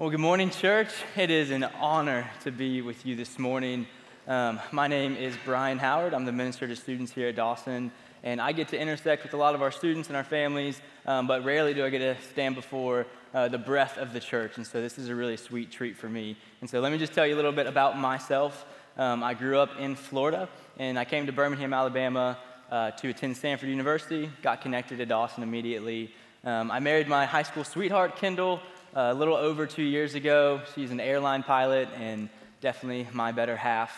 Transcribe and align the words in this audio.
Well, 0.00 0.10
good 0.10 0.20
morning, 0.20 0.50
church. 0.50 0.90
It 1.16 1.28
is 1.28 1.50
an 1.50 1.64
honor 1.64 2.30
to 2.44 2.52
be 2.52 2.82
with 2.82 3.04
you 3.04 3.16
this 3.16 3.36
morning. 3.36 3.88
Um, 4.28 4.60
my 4.70 4.86
name 4.86 5.16
is 5.16 5.36
Brian 5.44 5.76
Howard. 5.76 6.14
I'm 6.14 6.24
the 6.24 6.30
minister 6.30 6.68
to 6.68 6.76
students 6.76 7.10
here 7.10 7.26
at 7.30 7.34
Dawson, 7.34 7.90
and 8.22 8.40
I 8.40 8.52
get 8.52 8.68
to 8.68 8.78
intersect 8.78 9.24
with 9.24 9.34
a 9.34 9.36
lot 9.36 9.56
of 9.56 9.60
our 9.60 9.72
students 9.72 10.06
and 10.06 10.16
our 10.16 10.22
families, 10.22 10.80
um, 11.04 11.26
but 11.26 11.44
rarely 11.44 11.74
do 11.74 11.84
I 11.84 11.90
get 11.90 11.98
to 11.98 12.16
stand 12.30 12.54
before 12.54 13.08
uh, 13.34 13.48
the 13.48 13.58
breath 13.58 13.98
of 13.98 14.12
the 14.12 14.20
church. 14.20 14.56
And 14.56 14.64
so 14.64 14.80
this 14.80 14.98
is 14.98 15.08
a 15.08 15.16
really 15.16 15.36
sweet 15.36 15.72
treat 15.72 15.96
for 15.96 16.08
me. 16.08 16.36
And 16.60 16.70
so 16.70 16.78
let 16.78 16.92
me 16.92 16.98
just 16.98 17.12
tell 17.12 17.26
you 17.26 17.34
a 17.34 17.40
little 17.40 17.50
bit 17.50 17.66
about 17.66 17.98
myself. 17.98 18.66
Um, 18.96 19.24
I 19.24 19.34
grew 19.34 19.58
up 19.58 19.80
in 19.80 19.96
Florida, 19.96 20.48
and 20.78 20.96
I 20.96 21.04
came 21.04 21.26
to 21.26 21.32
Birmingham, 21.32 21.74
Alabama 21.74 22.38
uh, 22.70 22.92
to 22.92 23.08
attend 23.08 23.34
Samford 23.34 23.66
University, 23.66 24.30
got 24.42 24.60
connected 24.60 24.98
to 24.98 25.06
Dawson 25.06 25.42
immediately. 25.42 26.14
Um, 26.44 26.70
I 26.70 26.78
married 26.78 27.08
my 27.08 27.26
high 27.26 27.42
school 27.42 27.64
sweetheart, 27.64 28.14
Kendall, 28.14 28.60
a 29.00 29.14
little 29.14 29.36
over 29.36 29.64
two 29.64 29.84
years 29.84 30.16
ago. 30.16 30.60
She's 30.74 30.90
an 30.90 30.98
airline 30.98 31.44
pilot 31.44 31.88
and 32.00 32.28
definitely 32.60 33.06
my 33.12 33.30
better 33.30 33.56
half. 33.56 33.96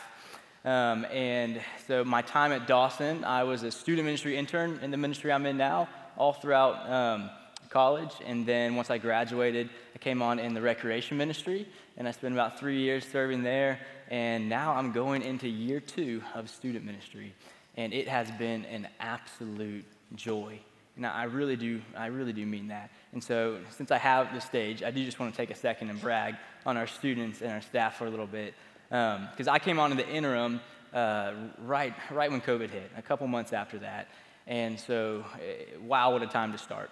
Um, 0.63 1.07
and 1.07 1.59
so, 1.87 2.05
my 2.05 2.21
time 2.21 2.53
at 2.53 2.67
Dawson, 2.67 3.25
I 3.25 3.45
was 3.45 3.63
a 3.63 3.71
student 3.71 4.05
ministry 4.05 4.37
intern 4.37 4.79
in 4.83 4.91
the 4.91 4.99
ministry 4.99 5.33
I'm 5.33 5.47
in 5.47 5.57
now, 5.57 5.89
all 6.19 6.35
throughout 6.35 6.91
um, 6.91 7.31
college. 7.71 8.11
And 8.27 8.45
then, 8.45 8.77
once 8.77 8.91
I 8.91 8.99
graduated, 8.99 9.71
I 9.95 9.99
came 9.99 10.21
on 10.21 10.39
in 10.39 10.53
the 10.53 10.61
recreation 10.61 11.17
ministry, 11.17 11.67
and 11.97 12.07
I 12.07 12.11
spent 12.11 12.35
about 12.35 12.61
three 12.61 12.81
years 12.81 13.07
serving 13.07 13.43
there. 13.43 13.81
And 14.11 14.51
now 14.51 14.75
I'm 14.75 14.93
going 14.93 15.23
into 15.23 15.49
year 15.49 15.81
two 15.81 16.23
of 16.35 16.51
student 16.51 16.85
ministry, 16.85 17.33
and 17.75 17.95
it 17.95 18.07
has 18.07 18.31
been 18.33 18.67
an 18.67 18.87
absolute 19.01 19.87
joy 20.15 20.61
and 21.01 21.07
I 21.07 21.25
really 21.25 21.57
do, 21.57 21.81
I 21.97 22.07
really 22.07 22.35
do 22.35 22.45
mean 22.45 22.69
that. 22.69 22.91
And 23.15 23.25
so, 23.25 23.59
since 23.71 23.91
I 23.91 23.97
have 23.97 24.35
the 24.35 24.41
stage, 24.41 24.83
I 24.83 24.91
do 24.91 25.03
just 25.03 25.19
want 25.19 25.33
to 25.33 25.37
take 25.37 25.51
a 25.51 25.55
second 25.55 25.89
and 25.89 25.99
brag 25.99 26.35
on 26.67 26.77
our 26.77 26.87
students 26.87 27.41
and 27.41 27.51
our 27.51 27.63
staff 27.63 27.97
for 27.97 28.05
a 28.05 28.11
little 28.11 28.27
bit. 28.27 28.53
Because 28.91 29.49
um, 29.49 29.55
I 29.55 29.59
came 29.59 29.79
on 29.79 29.93
in 29.93 29.97
the 29.97 30.07
interim 30.07 30.61
uh, 30.93 31.33
right, 31.65 31.95
right 32.11 32.31
when 32.31 32.43
COVID 32.43 32.69
hit, 32.69 32.91
a 32.99 33.03
couple 33.03 33.27
months 33.29 33.55
after 33.55 33.79
that. 33.79 34.09
And 34.47 34.79
so, 34.79 35.25
eh, 35.37 35.79
wow, 35.83 36.13
what 36.13 36.23
a 36.23 36.27
time 36.27 36.53
to 36.53 36.59
start. 36.59 36.91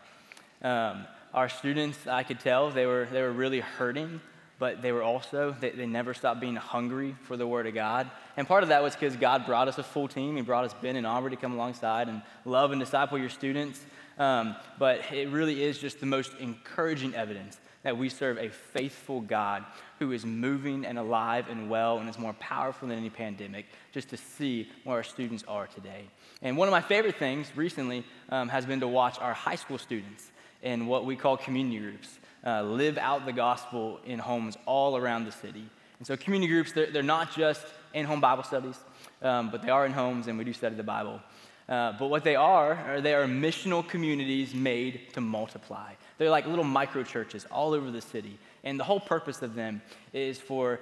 Um, 0.63 1.07
our 1.35 1.51
students, 1.51 2.07
I 2.07 2.23
could 2.23 2.41
tell, 2.41 2.71
they 2.71 2.87
were, 2.87 3.09
they 3.13 3.21
were 3.21 3.33
really 3.33 3.61
hurting 3.61 4.23
but 4.59 4.83
they 4.83 4.93
were 4.93 5.03
also, 5.03 5.55
they, 5.61 5.71
they 5.71 5.87
never 5.87 6.15
stopped 6.15 6.41
being 6.41 6.57
hungry 6.57 7.15
for 7.23 7.37
the 7.37 7.47
Word 7.47 7.67
of 7.67 7.75
God. 7.75 8.11
And 8.37 8.47
part 8.47 8.63
of 8.63 8.71
that 8.71 8.83
was 8.83 8.95
because 8.95 9.17
God 9.17 9.47
brought 9.47 9.69
us 9.69 9.79
a 9.79 9.83
full 9.83 10.09
team. 10.09 10.37
He 10.37 10.43
brought 10.43 10.65
us 10.65 10.75
Ben 10.83 10.97
and 10.97 11.07
Aubrey 11.07 11.31
to 11.31 11.37
come 11.37 11.53
alongside 11.53 12.09
and 12.09 12.23
love 12.45 12.73
and 12.73 12.81
disciple 12.81 13.19
your 13.19 13.29
students. 13.29 13.81
Um, 14.19 14.57
but 14.79 15.01
it 15.13 15.29
really 15.29 15.63
is 15.63 15.79
just 15.79 16.01
the 16.01 16.07
most 16.07 16.33
encouraging 16.41 17.15
evidence 17.15 17.61
that 17.85 17.97
we 17.97 18.09
serve 18.09 18.37
a 18.39 18.49
faithful 18.49 19.21
God 19.21 19.65
who 20.01 20.11
is 20.11 20.27
moving 20.27 20.85
and 20.85 20.99
alive 20.99 21.47
and 21.49 21.71
well 21.71 21.99
and 21.99 22.09
is 22.09 22.19
more 22.19 22.33
powerful 22.35 22.89
than 22.89 22.99
any 22.99 23.11
pandemic, 23.11 23.67
just 23.93 24.09
to 24.09 24.17
see 24.17 24.69
where 24.83 24.97
our 24.97 25.03
students 25.05 25.45
are 25.47 25.69
today. 25.69 26.05
And 26.43 26.57
one 26.57 26.67
of 26.67 26.73
my 26.73 26.81
favorite 26.81 27.17
things 27.17 27.51
recently 27.57 28.05
um, 28.31 28.49
has 28.49 28.67
been 28.67 28.81
to 28.81 28.89
watch 28.89 29.19
our 29.21 29.33
high 29.33 29.55
school 29.55 29.79
students 29.79 30.33
in 30.63 30.87
what 30.87 31.05
we 31.05 31.15
call 31.15 31.37
community 31.37 31.79
groups 31.79 32.19
uh, 32.49 32.63
live 32.63 32.97
out 32.97 33.27
the 33.27 33.33
gospel 33.33 34.01
in 34.07 34.19
homes 34.19 34.57
all 34.65 34.97
around 34.97 35.25
the 35.25 35.33
city. 35.33 35.65
And 35.99 36.07
so, 36.07 36.17
community 36.17 36.51
groups, 36.51 36.73
they're, 36.73 36.91
they're 36.91 37.03
not 37.03 37.35
just 37.35 37.67
in 37.93 38.07
home 38.07 38.21
Bible 38.21 38.43
studies, 38.43 38.79
um, 39.23 39.51
but 39.51 39.63
they 39.63 39.71
are 39.71 39.85
in 39.85 39.93
homes 39.93 40.29
and 40.29 40.39
we 40.39 40.45
do 40.45 40.53
study 40.53 40.75
the 40.75 40.83
Bible. 40.83 41.21
Uh, 41.69 41.93
but 41.99 42.09
what 42.09 42.25
they 42.25 42.37
are, 42.37 42.75
are 42.75 43.01
they 43.01 43.15
are 43.15 43.27
missional 43.27 43.87
communities 43.87 44.55
made 44.55 45.13
to 45.13 45.21
multiply. 45.21 45.93
They're 46.17 46.31
like 46.31 46.47
little 46.47 46.65
micro 46.65 47.03
churches 47.03 47.47
all 47.51 47.75
over 47.75 47.91
the 47.91 48.01
city. 48.01 48.39
And 48.65 48.81
the 48.81 48.85
whole 48.85 49.01
purpose 49.01 49.43
of 49.43 49.55
them 49.55 49.83
is 50.15 50.39
for 50.39 50.81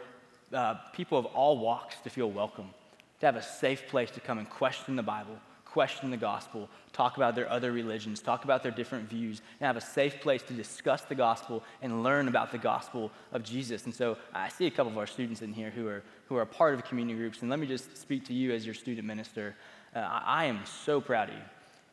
uh, 0.53 0.75
people 0.93 1.19
of 1.19 1.27
all 1.27 1.59
walks 1.59 1.97
to 2.05 2.11
feel 2.11 2.31
welcome, 2.31 2.71
to 3.21 3.27
have 3.27 3.37
a 3.37 3.43
safe 3.43 3.89
place 3.89 4.13
to 4.13 4.21
come 4.21 4.39
and 4.39 4.49
question 4.49 4.95
the 4.95 5.03
Bible, 5.03 5.37
question 5.77 6.11
the 6.11 6.17
gospel, 6.17 6.71
talk 6.95 7.19
about 7.19 7.35
their 7.35 7.51
other 7.53 7.71
religions, 7.71 8.23
talk 8.23 8.45
about 8.45 8.63
their 8.63 8.73
different 8.73 9.07
views, 9.11 9.43
and 9.61 9.67
have 9.67 9.77
a 9.77 9.81
safe 9.83 10.23
place 10.23 10.43
to 10.43 10.55
discuss 10.55 11.03
the 11.03 11.15
gospel 11.15 11.63
and 11.83 12.03
learn 12.03 12.29
about 12.29 12.51
the 12.51 12.57
gospel 12.57 13.11
of 13.31 13.43
Jesus. 13.43 13.85
And 13.85 13.95
so 13.95 14.17
I 14.33 14.49
see 14.49 14.67
a 14.67 14.71
couple 14.71 14.91
of 14.91 14.97
our 14.97 15.07
students 15.07 15.43
in 15.43 15.53
here 15.53 15.69
who 15.69 15.87
are, 15.87 16.03
who 16.29 16.37
are 16.37 16.47
part 16.47 16.73
of 16.73 16.83
community 16.87 17.19
groups. 17.19 17.43
And 17.43 17.51
let 17.51 17.59
me 17.59 17.67
just 17.67 17.95
speak 17.95 18.25
to 18.29 18.33
you 18.33 18.55
as 18.55 18.65
your 18.65 18.75
student 18.75 19.07
minister. 19.07 19.55
Uh, 19.95 19.99
I 19.99 20.47
am 20.47 20.61
so 20.65 20.99
proud 20.99 21.29
of 21.29 21.35
you. 21.35 21.43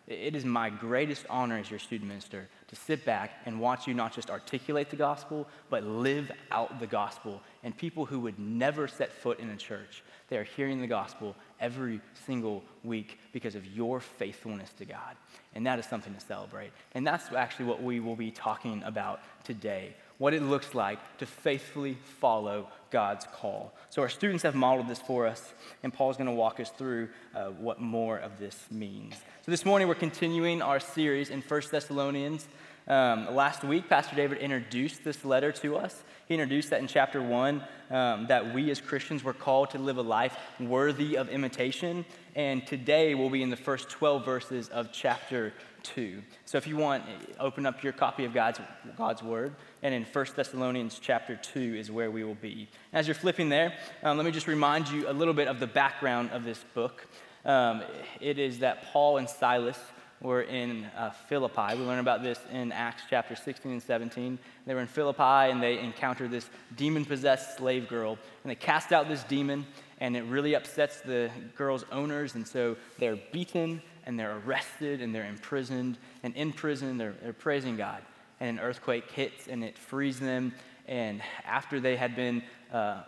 It 0.07 0.33
is 0.33 0.45
my 0.45 0.69
greatest 0.69 1.25
honor 1.29 1.57
as 1.57 1.69
your 1.69 1.79
student 1.79 2.07
minister 2.07 2.47
to 2.69 2.75
sit 2.77 3.03
back 3.03 3.31
and 3.45 3.59
watch 3.59 3.85
you 3.85 3.93
not 3.93 4.13
just 4.13 4.29
articulate 4.29 4.89
the 4.89 4.95
gospel, 4.95 5.47
but 5.69 5.83
live 5.83 6.31
out 6.51 6.79
the 6.79 6.87
gospel. 6.87 7.41
And 7.63 7.75
people 7.75 8.05
who 8.05 8.21
would 8.21 8.39
never 8.39 8.87
set 8.87 9.11
foot 9.11 9.39
in 9.39 9.49
a 9.49 9.57
church, 9.57 10.03
they 10.29 10.37
are 10.37 10.43
hearing 10.43 10.81
the 10.81 10.87
gospel 10.87 11.35
every 11.63 12.01
single 12.27 12.63
week 12.83 13.17
because 13.31 13.55
of 13.55 13.65
your 13.65 13.99
faithfulness 13.99 14.71
to 14.73 14.85
God. 14.85 15.15
And 15.55 15.65
that 15.65 15.79
is 15.79 15.85
something 15.85 16.13
to 16.13 16.19
celebrate. 16.19 16.71
And 16.93 17.07
that's 17.07 17.31
actually 17.31 17.65
what 17.65 17.81
we 17.81 17.99
will 17.99 18.15
be 18.15 18.29
talking 18.29 18.83
about 18.83 19.21
today 19.43 19.95
what 20.17 20.33
it 20.33 20.41
looks 20.41 20.73
like 20.73 20.99
to 21.17 21.25
faithfully 21.25 21.97
follow 22.19 22.69
God's 22.91 23.25
call. 23.33 23.73
So, 23.89 24.01
our 24.01 24.09
students 24.09 24.43
have 24.43 24.55
modeled 24.55 24.87
this 24.87 24.99
for 24.99 25.27
us, 25.27 25.53
and 25.81 25.93
Paul's 25.93 26.17
going 26.17 26.27
to 26.27 26.33
walk 26.33 26.59
us 26.59 26.69
through 26.69 27.09
uh, 27.35 27.47
what 27.47 27.81
more 27.81 28.17
of 28.17 28.39
this 28.39 28.57
means. 28.71 29.15
So, 29.15 29.51
this 29.51 29.65
morning 29.65 29.87
we're 29.87 29.95
continuing 29.95 30.61
our 30.61 30.79
series 30.79 31.29
in 31.29 31.41
1 31.41 31.61
Thessalonians. 31.71 32.47
Um, 32.85 33.33
last 33.33 33.63
week, 33.63 33.87
Pastor 33.87 34.15
David 34.15 34.39
introduced 34.39 35.05
this 35.05 35.23
letter 35.23 35.53
to 35.53 35.77
us. 35.77 36.03
He 36.27 36.33
introduced 36.33 36.69
that 36.71 36.81
in 36.81 36.87
chapter 36.87 37.21
one, 37.21 37.63
um, 37.89 38.27
that 38.27 38.53
we 38.53 38.69
as 38.71 38.81
Christians 38.81 39.23
were 39.23 39.33
called 39.33 39.69
to 39.69 39.77
live 39.77 39.97
a 39.97 40.01
life 40.01 40.35
worthy 40.59 41.15
of 41.15 41.29
imitation. 41.29 42.03
And 42.35 42.65
today 42.67 43.15
we'll 43.15 43.29
be 43.29 43.41
in 43.41 43.49
the 43.49 43.55
first 43.55 43.89
12 43.89 44.25
verses 44.25 44.67
of 44.67 44.91
chapter 44.91 45.53
2. 45.83 46.21
So 46.43 46.57
if 46.57 46.67
you 46.67 46.75
want, 46.75 47.03
open 47.39 47.65
up 47.65 47.83
your 47.83 47.93
copy 47.93 48.25
of 48.25 48.33
God's, 48.33 48.59
God's 48.97 49.23
Word. 49.23 49.55
And 49.81 49.93
in 49.93 50.03
1 50.03 50.25
Thessalonians 50.35 50.99
chapter 51.01 51.37
2 51.37 51.75
is 51.75 51.89
where 51.89 52.11
we 52.11 52.25
will 52.25 52.35
be. 52.35 52.67
As 52.91 53.07
you're 53.07 53.15
flipping 53.15 53.47
there, 53.47 53.73
um, 54.01 54.17
let 54.17 54.25
me 54.25 54.31
just 54.31 54.47
remind 54.47 54.89
you 54.89 55.09
a 55.09 55.13
little 55.13 55.33
bit 55.33 55.47
of 55.47 55.61
the 55.61 55.67
background 55.67 56.31
of 56.31 56.43
this 56.43 56.63
book. 56.73 57.07
Um, 57.45 57.83
it 58.19 58.39
is 58.39 58.59
that 58.59 58.83
Paul 58.91 59.17
and 59.17 59.29
Silas 59.29 59.79
were 60.23 60.41
in 60.41 60.85
uh, 60.97 61.11
Philippi. 61.11 61.75
We 61.75 61.83
learn 61.83 61.99
about 61.99 62.23
this 62.23 62.39
in 62.51 62.71
Acts 62.71 63.03
chapter 63.09 63.35
16 63.35 63.73
and 63.73 63.83
17. 63.83 64.39
They 64.65 64.73
were 64.73 64.79
in 64.79 64.87
Philippi 64.87 65.51
and 65.51 65.61
they 65.61 65.77
encountered 65.79 66.31
this 66.31 66.49
demon 66.77 67.03
possessed 67.03 67.57
slave 67.57 67.89
girl. 67.89 68.17
And 68.43 68.49
they 68.49 68.55
cast 68.55 68.93
out 68.93 69.09
this 69.09 69.23
demon, 69.23 69.67
and 69.99 70.15
it 70.15 70.23
really 70.23 70.55
upsets 70.55 71.01
the 71.01 71.29
girl's 71.57 71.85
owners. 71.91 72.35
And 72.35 72.47
so 72.47 72.77
they're 72.97 73.19
beaten 73.33 73.81
and 74.05 74.17
they're 74.17 74.37
arrested 74.45 75.01
and 75.01 75.13
they're 75.13 75.27
imprisoned. 75.27 75.97
And 76.23 76.33
in 76.35 76.53
prison, 76.53 76.97
they're, 76.97 77.15
they're 77.21 77.33
praising 77.33 77.75
God. 77.75 78.01
And 78.39 78.57
an 78.57 78.63
earthquake 78.63 79.11
hits 79.11 79.47
and 79.47 79.63
it 79.63 79.77
frees 79.77 80.19
them. 80.19 80.53
And 80.87 81.21
after 81.45 81.79
they 81.81 81.97
had 81.97 82.15
been 82.15 82.43
uh, 82.71 83.03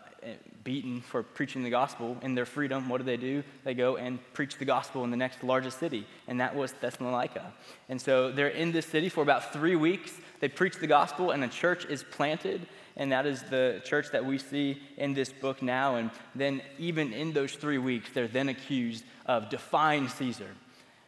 beaten 0.64 1.02
for 1.02 1.24
preaching 1.24 1.64
the 1.64 1.70
gospel 1.70 2.18
in 2.22 2.36
their 2.36 2.46
freedom, 2.46 2.90
what 2.90 2.98
do 2.98 3.04
they 3.04 3.18
do? 3.18 3.44
They 3.64 3.74
go 3.74 3.98
and 3.98 4.20
preach 4.34 4.58
the 4.58 4.66
gospel 4.66 5.04
in 5.04 5.12
the 5.12 5.18
next 5.18 5.44
largest 5.44 5.80
city, 5.80 6.06
and 6.28 6.40
that 6.40 6.56
was 6.56 6.74
Thessalonica. 6.74 7.54
And 7.90 8.02
so 8.02 8.32
they're 8.32 8.48
in 8.48 8.72
this 8.72 8.86
city 8.86 9.10
for 9.10 9.22
about 9.22 9.54
three 9.54 9.76
weeks. 9.76 10.12
They 10.40 10.48
preach 10.48 10.78
the 10.78 10.88
gospel, 10.88 11.32
and 11.32 11.44
a 11.44 11.48
church 11.48 11.86
is 11.86 12.04
planted, 12.04 12.68
and 12.98 13.12
that 13.12 13.26
is 13.26 13.44
the 13.44 13.82
church 13.86 14.12
that 14.12 14.26
we 14.26 14.38
see 14.38 14.82
in 14.98 15.14
this 15.14 15.32
book 15.32 15.62
now. 15.62 15.96
And 15.96 16.12
then, 16.34 16.62
even 16.80 17.14
in 17.14 17.34
those 17.34 17.54
three 17.54 17.78
weeks, 17.78 18.10
they're 18.14 18.28
then 18.28 18.50
accused 18.50 19.04
of 19.26 19.50
defying 19.50 20.08
Caesar 20.08 20.50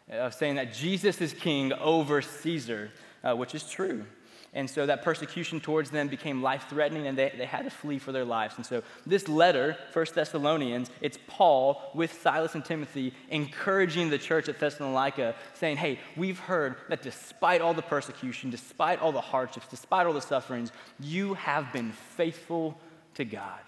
of 0.10 0.34
saying 0.34 0.56
that 0.56 0.74
Jesus 0.74 1.20
is 1.22 1.34
king 1.34 1.74
over 1.74 2.22
Caesar, 2.22 2.92
uh, 3.24 3.36
which 3.36 3.54
is 3.54 3.70
true. 3.70 4.06
And 4.54 4.70
so 4.70 4.86
that 4.86 5.04
persecution 5.04 5.60
towards 5.60 5.92
them 5.92 6.08
became 6.08 6.42
life 6.42 6.66
threatening 6.70 7.08
and 7.08 7.18
they, 7.18 7.34
they 7.38 7.46
had 7.46 7.66
to 7.66 7.70
flee 7.70 8.00
for 8.00 8.12
their 8.12 8.26
lives. 8.26 8.56
And 8.58 8.66
so 8.66 8.82
this 9.06 9.28
letter, 9.28 9.78
1 9.94 10.06
Thessalonians, 10.16 10.90
it's 11.02 11.20
Paul 11.28 11.92
with 11.94 12.22
Silas 12.22 12.56
and 12.56 12.64
Timothy 12.64 13.14
encouraging 13.30 14.10
the 14.10 14.18
church 14.18 14.50
at 14.50 14.60
Thessalonica, 14.60 15.36
saying, 15.54 15.78
Hey, 15.78 16.00
we've 16.16 16.40
heard 16.40 16.78
that 16.90 17.02
despite 17.02 17.62
all 17.62 17.74
the 17.74 17.82
persecution, 17.82 18.50
despite 18.50 19.00
all 19.00 19.12
the 19.12 19.22
hardships, 19.22 19.68
despite 19.70 20.08
all 20.08 20.14
the 20.14 20.22
sufferings, 20.22 20.72
you 21.00 21.34
have 21.36 21.72
been 21.74 21.92
faithful 21.92 22.80
to 23.16 23.26
God. 23.26 23.60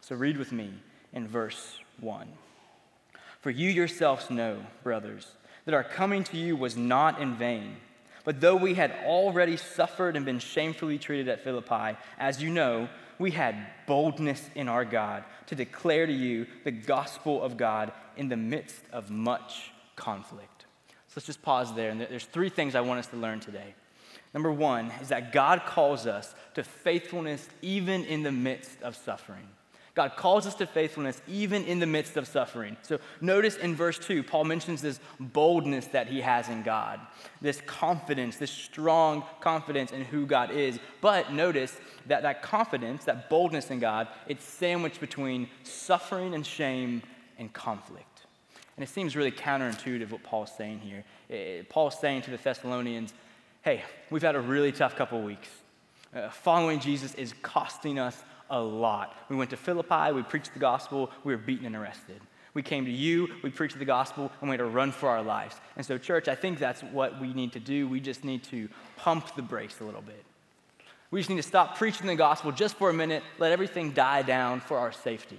So 0.00 0.16
read 0.16 0.38
with 0.38 0.52
me 0.52 0.72
in 1.12 1.26
verse 1.26 1.78
1. 2.00 2.26
For 3.40 3.50
you 3.50 3.70
yourselves 3.70 4.30
know, 4.30 4.60
brothers, 4.82 5.32
that 5.64 5.74
our 5.74 5.84
coming 5.84 6.24
to 6.24 6.36
you 6.36 6.56
was 6.56 6.76
not 6.76 7.20
in 7.20 7.34
vain. 7.34 7.76
But 8.28 8.42
though 8.42 8.56
we 8.56 8.74
had 8.74 8.94
already 9.06 9.56
suffered 9.56 10.14
and 10.14 10.26
been 10.26 10.38
shamefully 10.38 10.98
treated 10.98 11.28
at 11.28 11.42
Philippi, 11.42 11.96
as 12.18 12.42
you 12.42 12.50
know, 12.50 12.90
we 13.18 13.30
had 13.30 13.56
boldness 13.86 14.50
in 14.54 14.68
our 14.68 14.84
God 14.84 15.24
to 15.46 15.54
declare 15.54 16.04
to 16.04 16.12
you 16.12 16.46
the 16.62 16.70
gospel 16.70 17.42
of 17.42 17.56
God 17.56 17.90
in 18.18 18.28
the 18.28 18.36
midst 18.36 18.82
of 18.92 19.08
much 19.08 19.72
conflict. 19.96 20.66
So 21.06 21.14
let's 21.16 21.24
just 21.24 21.40
pause 21.40 21.74
there. 21.74 21.88
And 21.88 22.02
there's 22.02 22.26
three 22.26 22.50
things 22.50 22.74
I 22.74 22.82
want 22.82 22.98
us 22.98 23.06
to 23.06 23.16
learn 23.16 23.40
today. 23.40 23.74
Number 24.34 24.52
one 24.52 24.92
is 25.00 25.08
that 25.08 25.32
God 25.32 25.62
calls 25.64 26.06
us 26.06 26.34
to 26.52 26.62
faithfulness 26.62 27.48
even 27.62 28.04
in 28.04 28.24
the 28.24 28.30
midst 28.30 28.82
of 28.82 28.94
suffering. 28.94 29.48
God 29.98 30.14
calls 30.14 30.46
us 30.46 30.54
to 30.54 30.66
faithfulness 30.66 31.20
even 31.26 31.64
in 31.64 31.80
the 31.80 31.86
midst 31.86 32.16
of 32.16 32.28
suffering. 32.28 32.76
So 32.82 33.00
notice 33.20 33.56
in 33.56 33.74
verse 33.74 33.98
2, 33.98 34.22
Paul 34.22 34.44
mentions 34.44 34.80
this 34.80 35.00
boldness 35.18 35.86
that 35.88 36.06
he 36.06 36.20
has 36.20 36.48
in 36.48 36.62
God, 36.62 37.00
this 37.40 37.60
confidence, 37.62 38.36
this 38.36 38.52
strong 38.52 39.24
confidence 39.40 39.90
in 39.90 40.04
who 40.04 40.24
God 40.24 40.52
is. 40.52 40.78
But 41.00 41.32
notice 41.32 41.76
that 42.06 42.22
that 42.22 42.42
confidence, 42.42 43.06
that 43.06 43.28
boldness 43.28 43.72
in 43.72 43.80
God, 43.80 44.06
it's 44.28 44.44
sandwiched 44.44 45.00
between 45.00 45.48
suffering 45.64 46.32
and 46.32 46.46
shame 46.46 47.02
and 47.36 47.52
conflict. 47.52 48.22
And 48.76 48.84
it 48.84 48.88
seems 48.88 49.16
really 49.16 49.32
counterintuitive 49.32 50.12
what 50.12 50.22
Paul's 50.22 50.52
saying 50.56 50.78
here. 50.78 51.02
Eh, 51.28 51.64
Paul's 51.68 51.98
saying 51.98 52.22
to 52.22 52.30
the 52.30 52.36
Thessalonians, 52.36 53.12
hey, 53.62 53.82
we've 54.10 54.22
had 54.22 54.36
a 54.36 54.40
really 54.40 54.70
tough 54.70 54.94
couple 54.94 55.20
weeks. 55.22 55.48
Uh, 56.14 56.30
following 56.30 56.78
Jesus 56.78 57.14
is 57.16 57.34
costing 57.42 57.98
us 57.98 58.22
a 58.50 58.60
lot. 58.60 59.16
We 59.28 59.36
went 59.36 59.50
to 59.50 59.56
Philippi, 59.56 60.12
we 60.12 60.22
preached 60.22 60.52
the 60.52 60.58
gospel, 60.58 61.10
we 61.24 61.34
were 61.34 61.40
beaten 61.40 61.66
and 61.66 61.76
arrested. 61.76 62.20
We 62.54 62.62
came 62.62 62.86
to 62.86 62.90
you, 62.90 63.28
we 63.42 63.50
preached 63.50 63.78
the 63.78 63.84
gospel, 63.84 64.32
and 64.40 64.50
we 64.50 64.54
had 64.54 64.58
to 64.58 64.64
run 64.64 64.90
for 64.90 65.08
our 65.08 65.22
lives. 65.22 65.56
And 65.76 65.84
so, 65.84 65.98
church, 65.98 66.28
I 66.28 66.34
think 66.34 66.58
that's 66.58 66.82
what 66.82 67.20
we 67.20 67.32
need 67.32 67.52
to 67.52 67.60
do. 67.60 67.86
We 67.86 68.00
just 68.00 68.24
need 68.24 68.42
to 68.44 68.68
pump 68.96 69.34
the 69.36 69.42
brakes 69.42 69.80
a 69.80 69.84
little 69.84 70.02
bit. 70.02 70.24
We 71.10 71.20
just 71.20 71.30
need 71.30 71.36
to 71.36 71.42
stop 71.42 71.78
preaching 71.78 72.06
the 72.06 72.16
gospel 72.16 72.52
just 72.52 72.76
for 72.76 72.90
a 72.90 72.94
minute, 72.94 73.22
let 73.38 73.52
everything 73.52 73.92
die 73.92 74.22
down 74.22 74.60
for 74.60 74.76
our 74.78 74.92
safety. 74.92 75.38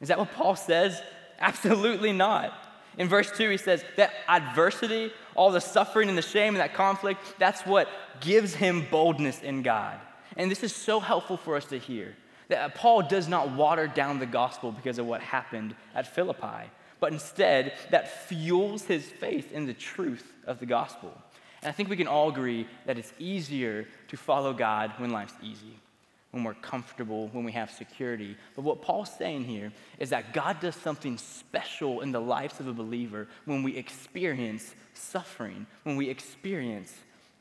Is 0.00 0.08
that 0.08 0.18
what 0.18 0.32
Paul 0.32 0.56
says? 0.56 1.02
Absolutely 1.38 2.12
not. 2.12 2.52
In 2.98 3.08
verse 3.08 3.30
2, 3.36 3.50
he 3.50 3.56
says 3.56 3.84
that 3.96 4.12
adversity, 4.28 5.12
all 5.34 5.50
the 5.50 5.60
suffering 5.60 6.08
and 6.08 6.16
the 6.16 6.22
shame 6.22 6.54
and 6.54 6.60
that 6.60 6.74
conflict, 6.74 7.20
that's 7.38 7.62
what 7.62 7.88
gives 8.20 8.54
him 8.54 8.86
boldness 8.90 9.42
in 9.42 9.62
God. 9.62 9.98
And 10.36 10.50
this 10.50 10.62
is 10.62 10.74
so 10.74 11.00
helpful 11.00 11.36
for 11.36 11.56
us 11.56 11.66
to 11.66 11.78
hear 11.78 12.14
that 12.48 12.58
uh, 12.58 12.68
Paul 12.70 13.02
does 13.02 13.28
not 13.28 13.50
water 13.50 13.86
down 13.86 14.18
the 14.18 14.26
gospel 14.26 14.72
because 14.72 14.98
of 14.98 15.06
what 15.06 15.20
happened 15.20 15.74
at 15.94 16.06
Philippi, 16.06 16.70
but 17.00 17.12
instead 17.12 17.74
that 17.90 18.26
fuels 18.28 18.84
his 18.84 19.04
faith 19.04 19.52
in 19.52 19.66
the 19.66 19.74
truth 19.74 20.32
of 20.46 20.60
the 20.60 20.66
gospel. 20.66 21.12
And 21.62 21.68
I 21.68 21.72
think 21.72 21.88
we 21.88 21.96
can 21.96 22.06
all 22.06 22.28
agree 22.28 22.66
that 22.86 22.98
it's 22.98 23.12
easier 23.18 23.86
to 24.08 24.16
follow 24.16 24.52
God 24.52 24.92
when 24.98 25.10
life's 25.10 25.34
easy, 25.42 25.80
when 26.30 26.44
we're 26.44 26.54
comfortable, 26.54 27.28
when 27.28 27.44
we 27.44 27.52
have 27.52 27.70
security. 27.70 28.36
But 28.54 28.62
what 28.62 28.82
Paul's 28.82 29.10
saying 29.10 29.44
here 29.44 29.72
is 29.98 30.10
that 30.10 30.32
God 30.32 30.60
does 30.60 30.76
something 30.76 31.18
special 31.18 32.02
in 32.02 32.12
the 32.12 32.20
lives 32.20 32.60
of 32.60 32.68
a 32.68 32.72
believer 32.72 33.26
when 33.46 33.62
we 33.62 33.76
experience 33.76 34.74
suffering, 34.94 35.66
when 35.82 35.96
we 35.96 36.08
experience 36.08 36.94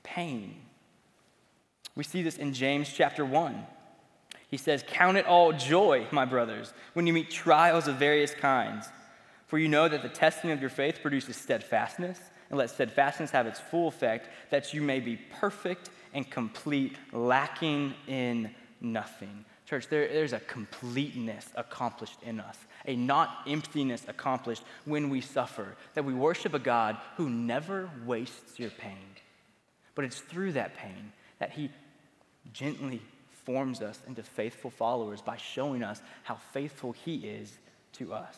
pain. 0.04 0.56
We 1.96 2.04
see 2.04 2.24
this 2.24 2.38
in 2.38 2.54
James 2.54 2.92
chapter 2.92 3.26
1. 3.26 3.66
He 4.50 4.58
says, 4.58 4.84
Count 4.88 5.18
it 5.18 5.26
all 5.26 5.54
joy, 5.54 6.08
my 6.12 6.26
brothers, 6.26 6.74
when 6.94 7.08
you 7.08 7.14
meet 7.14 7.30
trials 7.30 7.88
of 7.88 7.96
various 7.96 8.34
kinds. 8.34 8.88
For 9.48 9.60
you 9.60 9.68
know 9.68 9.88
that 9.88 10.02
the 10.02 10.10
testing 10.10 10.52
of 10.52 10.62
your 10.62 10.70
faith 10.70 11.00
produces 11.02 11.36
steadfastness, 11.38 12.20
and 12.50 12.58
let 12.58 12.70
steadfastness 12.70 13.32
have 13.32 13.48
its 13.48 13.60
full 13.60 13.88
effect, 13.88 14.30
that 14.52 14.74
you 14.74 14.82
may 14.82 15.00
be 15.00 15.18
perfect 15.40 15.90
and 16.14 16.30
complete, 16.30 16.96
lacking 17.12 17.94
in 18.08 18.50
nothing. 18.82 19.46
Church, 19.66 19.88
there, 19.88 20.08
there's 20.08 20.34
a 20.34 20.40
completeness 20.42 21.48
accomplished 21.56 22.22
in 22.22 22.40
us, 22.40 22.58
a 22.86 22.96
not 22.96 23.40
emptiness 23.48 24.06
accomplished 24.08 24.64
when 24.86 25.10
we 25.10 25.22
suffer, 25.22 25.76
that 25.96 26.06
we 26.06 26.14
worship 26.14 26.54
a 26.54 26.60
God 26.60 26.98
who 27.18 27.30
never 27.30 27.90
wastes 28.06 28.60
your 28.60 28.70
pain. 28.70 29.16
But 29.96 30.06
it's 30.06 30.20
through 30.20 30.52
that 30.54 30.76
pain 30.76 31.12
that 31.40 31.52
He 31.52 31.72
gently 32.54 33.02
forms 33.46 33.82
us 33.82 34.02
into 34.08 34.24
faithful 34.24 34.72
followers 34.72 35.22
by 35.22 35.38
showing 35.38 35.84
us 35.84 36.02
how 36.24 36.36
faithful 36.52 36.92
He 36.92 37.18
is 37.18 37.58
to 37.94 38.14
us. 38.14 38.38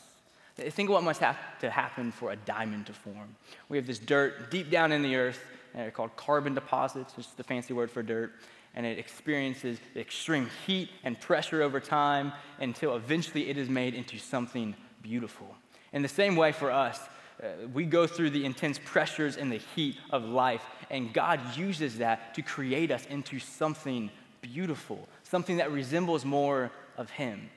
Think 0.55 0.89
of 0.89 0.93
what 0.93 1.03
must 1.03 1.21
have 1.21 1.37
to 1.59 1.69
happen 1.69 2.11
for 2.11 2.31
a 2.31 2.35
diamond 2.35 2.87
to 2.87 2.93
form. 2.93 3.35
We 3.69 3.77
have 3.77 3.85
this 3.85 3.99
dirt 3.99 4.49
deep 4.49 4.69
down 4.69 4.91
in 4.91 5.03
the 5.03 5.15
earth, 5.15 5.39
and 5.75 5.93
called 5.93 6.15
carbon 6.15 6.55
deposits, 6.55 7.15
which 7.15 7.27
is 7.27 7.33
the 7.33 7.43
fancy 7.43 7.73
word 7.73 7.91
for 7.91 8.01
dirt, 8.01 8.33
and 8.73 8.85
it 8.85 8.97
experiences 8.97 9.79
extreme 9.95 10.49
heat 10.65 10.89
and 11.03 11.19
pressure 11.19 11.61
over 11.61 11.79
time 11.79 12.33
until 12.59 12.95
eventually 12.95 13.49
it 13.49 13.57
is 13.57 13.69
made 13.69 13.93
into 13.93 14.17
something 14.17 14.75
beautiful. 15.03 15.55
In 15.93 16.01
the 16.01 16.07
same 16.07 16.35
way 16.35 16.51
for 16.51 16.71
us, 16.71 16.99
uh, 17.41 17.67
we 17.71 17.85
go 17.85 18.07
through 18.07 18.31
the 18.31 18.43
intense 18.43 18.79
pressures 18.83 19.37
and 19.37 19.51
the 19.51 19.61
heat 19.75 19.97
of 20.09 20.25
life, 20.25 20.63
and 20.89 21.13
God 21.13 21.39
uses 21.55 21.99
that 21.99 22.33
to 22.33 22.41
create 22.41 22.89
us 22.89 23.05
into 23.05 23.37
something 23.39 24.09
beautiful, 24.41 25.07
something 25.23 25.57
that 25.57 25.71
resembles 25.71 26.25
more 26.25 26.71
of 26.97 27.09
Him, 27.09 27.49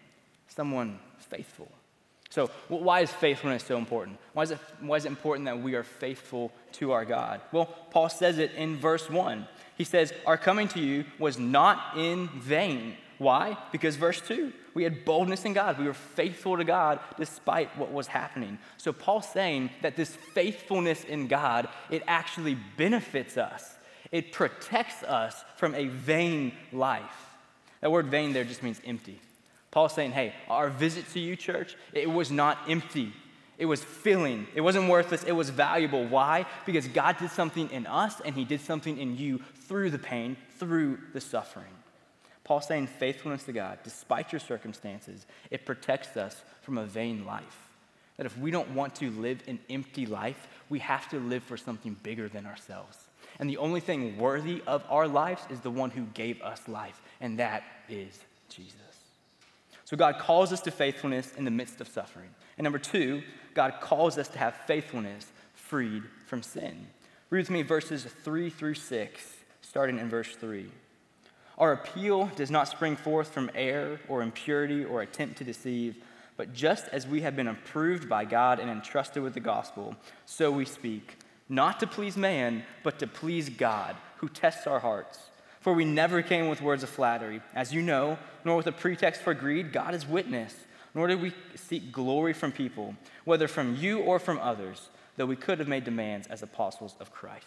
someone 0.48 0.98
faithful. 1.18 1.70
So, 2.30 2.48
why 2.68 3.00
is 3.00 3.10
faithfulness 3.10 3.64
so 3.64 3.76
important? 3.76 4.18
Why 4.34 4.44
is, 4.44 4.52
it, 4.52 4.58
why 4.80 4.96
is 4.96 5.04
it 5.04 5.08
important 5.08 5.46
that 5.46 5.60
we 5.60 5.74
are 5.74 5.82
faithful 5.82 6.52
to 6.74 6.92
our 6.92 7.04
God? 7.04 7.40
Well, 7.50 7.66
Paul 7.90 8.08
says 8.08 8.38
it 8.38 8.52
in 8.52 8.76
verse 8.76 9.10
1. 9.10 9.48
He 9.76 9.82
says, 9.82 10.12
Our 10.26 10.36
coming 10.36 10.68
to 10.68 10.80
you 10.80 11.04
was 11.18 11.38
not 11.38 11.96
in 11.96 12.28
vain. 12.28 12.96
Why? 13.18 13.58
Because 13.72 13.96
verse 13.96 14.20
2, 14.20 14.52
we 14.74 14.84
had 14.84 15.04
boldness 15.04 15.44
in 15.44 15.52
God. 15.54 15.78
We 15.78 15.86
were 15.86 15.92
faithful 15.92 16.56
to 16.56 16.64
God 16.64 17.00
despite 17.18 17.76
what 17.76 17.92
was 17.92 18.06
happening. 18.06 18.58
So 18.76 18.92
Paul's 18.92 19.28
saying 19.28 19.70
that 19.82 19.96
this 19.96 20.14
faithfulness 20.14 21.04
in 21.04 21.26
God, 21.26 21.68
it 21.90 22.02
actually 22.06 22.56
benefits 22.76 23.36
us. 23.36 23.74
It 24.12 24.32
protects 24.32 25.02
us 25.02 25.44
from 25.56 25.74
a 25.74 25.86
vain 25.86 26.52
life. 26.72 27.04
That 27.80 27.90
word 27.90 28.06
vain 28.06 28.32
there 28.32 28.44
just 28.44 28.62
means 28.62 28.80
empty. 28.84 29.20
Paul's 29.70 29.94
saying, 29.94 30.12
hey, 30.12 30.34
our 30.48 30.68
visit 30.68 31.08
to 31.12 31.20
you, 31.20 31.36
church, 31.36 31.76
it 31.92 32.10
was 32.10 32.30
not 32.30 32.58
empty. 32.68 33.12
It 33.56 33.66
was 33.66 33.84
filling. 33.84 34.48
It 34.54 34.62
wasn't 34.62 34.88
worthless. 34.88 35.22
It 35.22 35.32
was 35.32 35.50
valuable. 35.50 36.06
Why? 36.06 36.46
Because 36.66 36.88
God 36.88 37.18
did 37.18 37.30
something 37.30 37.70
in 37.70 37.86
us 37.86 38.20
and 38.24 38.34
He 38.34 38.44
did 38.44 38.60
something 38.62 38.98
in 38.98 39.16
you 39.16 39.40
through 39.66 39.90
the 39.90 39.98
pain, 39.98 40.36
through 40.58 40.98
the 41.12 41.20
suffering. 41.20 41.72
Paul's 42.42 42.66
saying 42.66 42.88
faithfulness 42.88 43.44
to 43.44 43.52
God, 43.52 43.78
despite 43.84 44.32
your 44.32 44.40
circumstances, 44.40 45.24
it 45.50 45.66
protects 45.66 46.16
us 46.16 46.42
from 46.62 46.78
a 46.78 46.86
vain 46.86 47.24
life. 47.24 47.68
That 48.16 48.26
if 48.26 48.36
we 48.36 48.50
don't 48.50 48.70
want 48.70 48.96
to 48.96 49.10
live 49.10 49.42
an 49.46 49.60
empty 49.70 50.04
life, 50.04 50.48
we 50.68 50.80
have 50.80 51.08
to 51.10 51.20
live 51.20 51.44
for 51.44 51.56
something 51.56 51.96
bigger 52.02 52.28
than 52.28 52.46
ourselves. 52.46 52.98
And 53.40 53.48
the 53.48 53.56
only 53.56 53.81
thing 53.81 54.19
worthy 54.19 54.62
of 54.66 54.84
our 54.90 55.08
lives 55.08 55.42
is 55.48 55.60
the 55.60 55.70
one 55.70 55.90
who 55.90 56.02
gave 56.12 56.40
us 56.42 56.69
life, 56.69 57.00
and 57.20 57.38
that 57.38 57.64
is 57.88 58.20
Jesus. 58.50 58.76
So 59.87 59.96
God 59.96 60.19
calls 60.19 60.52
us 60.52 60.61
to 60.61 60.70
faithfulness 60.70 61.32
in 61.37 61.47
the 61.47 61.50
midst 61.50 61.80
of 61.80 61.88
suffering. 61.88 62.28
And 62.59 62.64
number 62.64 62.78
two, 62.78 63.23
God 63.54 63.75
calls 63.80 64.18
us 64.18 64.28
to 64.28 64.38
have 64.38 64.54
faithfulness 64.66 65.26
freed 65.54 66.02
from 66.26 66.42
sin. 66.42 66.87
Read 67.30 67.40
with 67.40 67.50
me 67.50 67.62
verses 67.62 68.04
three 68.04 68.50
through 68.50 68.75
six, 68.75 69.35
starting 69.62 69.99
in 69.99 70.11
verse 70.11 70.37
three. 70.37 70.70
Our 71.56 71.73
appeal 71.73 72.26
does 72.37 72.50
not 72.50 72.68
spring 72.68 72.94
forth 72.94 73.28
from 73.28 73.50
error 73.54 74.00
or 74.09 74.23
impurity 74.23 74.85
or 74.85 75.02
attempt 75.02 75.38
to 75.38 75.44
deceive, 75.44 75.97
but 76.37 76.52
just 76.52 76.88
as 76.88 77.06
we 77.06 77.23
have 77.23 77.37
been 77.37 77.49
approved 77.49 78.09
by 78.09 78.26
God 78.26 78.61
and 78.61 78.70
entrusted 78.70 79.23
with 79.23 79.35
the 79.35 79.40
gospel, 79.40 79.97
so 80.26 80.50
we 80.50 80.64
speak 80.64 81.16
not 81.50 81.80
to 81.80 81.87
please 81.87 82.16
man, 82.16 82.64
but 82.83 82.99
to 83.00 83.07
please 83.07 83.49
God, 83.50 83.97
who 84.19 84.28
tests 84.28 84.66
our 84.66 84.78
hearts. 84.78 85.19
For 85.61 85.75
we 85.75 85.85
never 85.85 86.23
came 86.23 86.49
with 86.49 86.62
words 86.62 86.83
of 86.83 86.88
flattery, 86.88 87.42
as 87.54 87.75
you 87.75 87.83
know, 87.83 88.16
nor 88.45 88.57
with 88.57 88.66
a 88.66 88.73
pretext 88.73 89.21
for 89.21 89.35
greed. 89.35 89.73
God 89.73 89.95
is 89.95 90.07
witness. 90.07 90.54
Nor 90.95 91.07
did 91.09 91.21
we 91.21 91.33
seek 91.54 91.92
glory 91.92 92.33
from 92.33 92.50
people, 92.50 92.95
whether 93.25 93.47
from 93.47 93.76
you 93.76 94.00
or 94.00 94.19
from 94.19 94.38
others, 94.38 94.88
though 95.16 95.26
we 95.26 95.37
could 95.37 95.59
have 95.59 95.69
made 95.69 95.85
demands 95.85 96.26
as 96.28 96.42
apostles 96.42 96.97
of 96.99 97.12
Christ. 97.12 97.47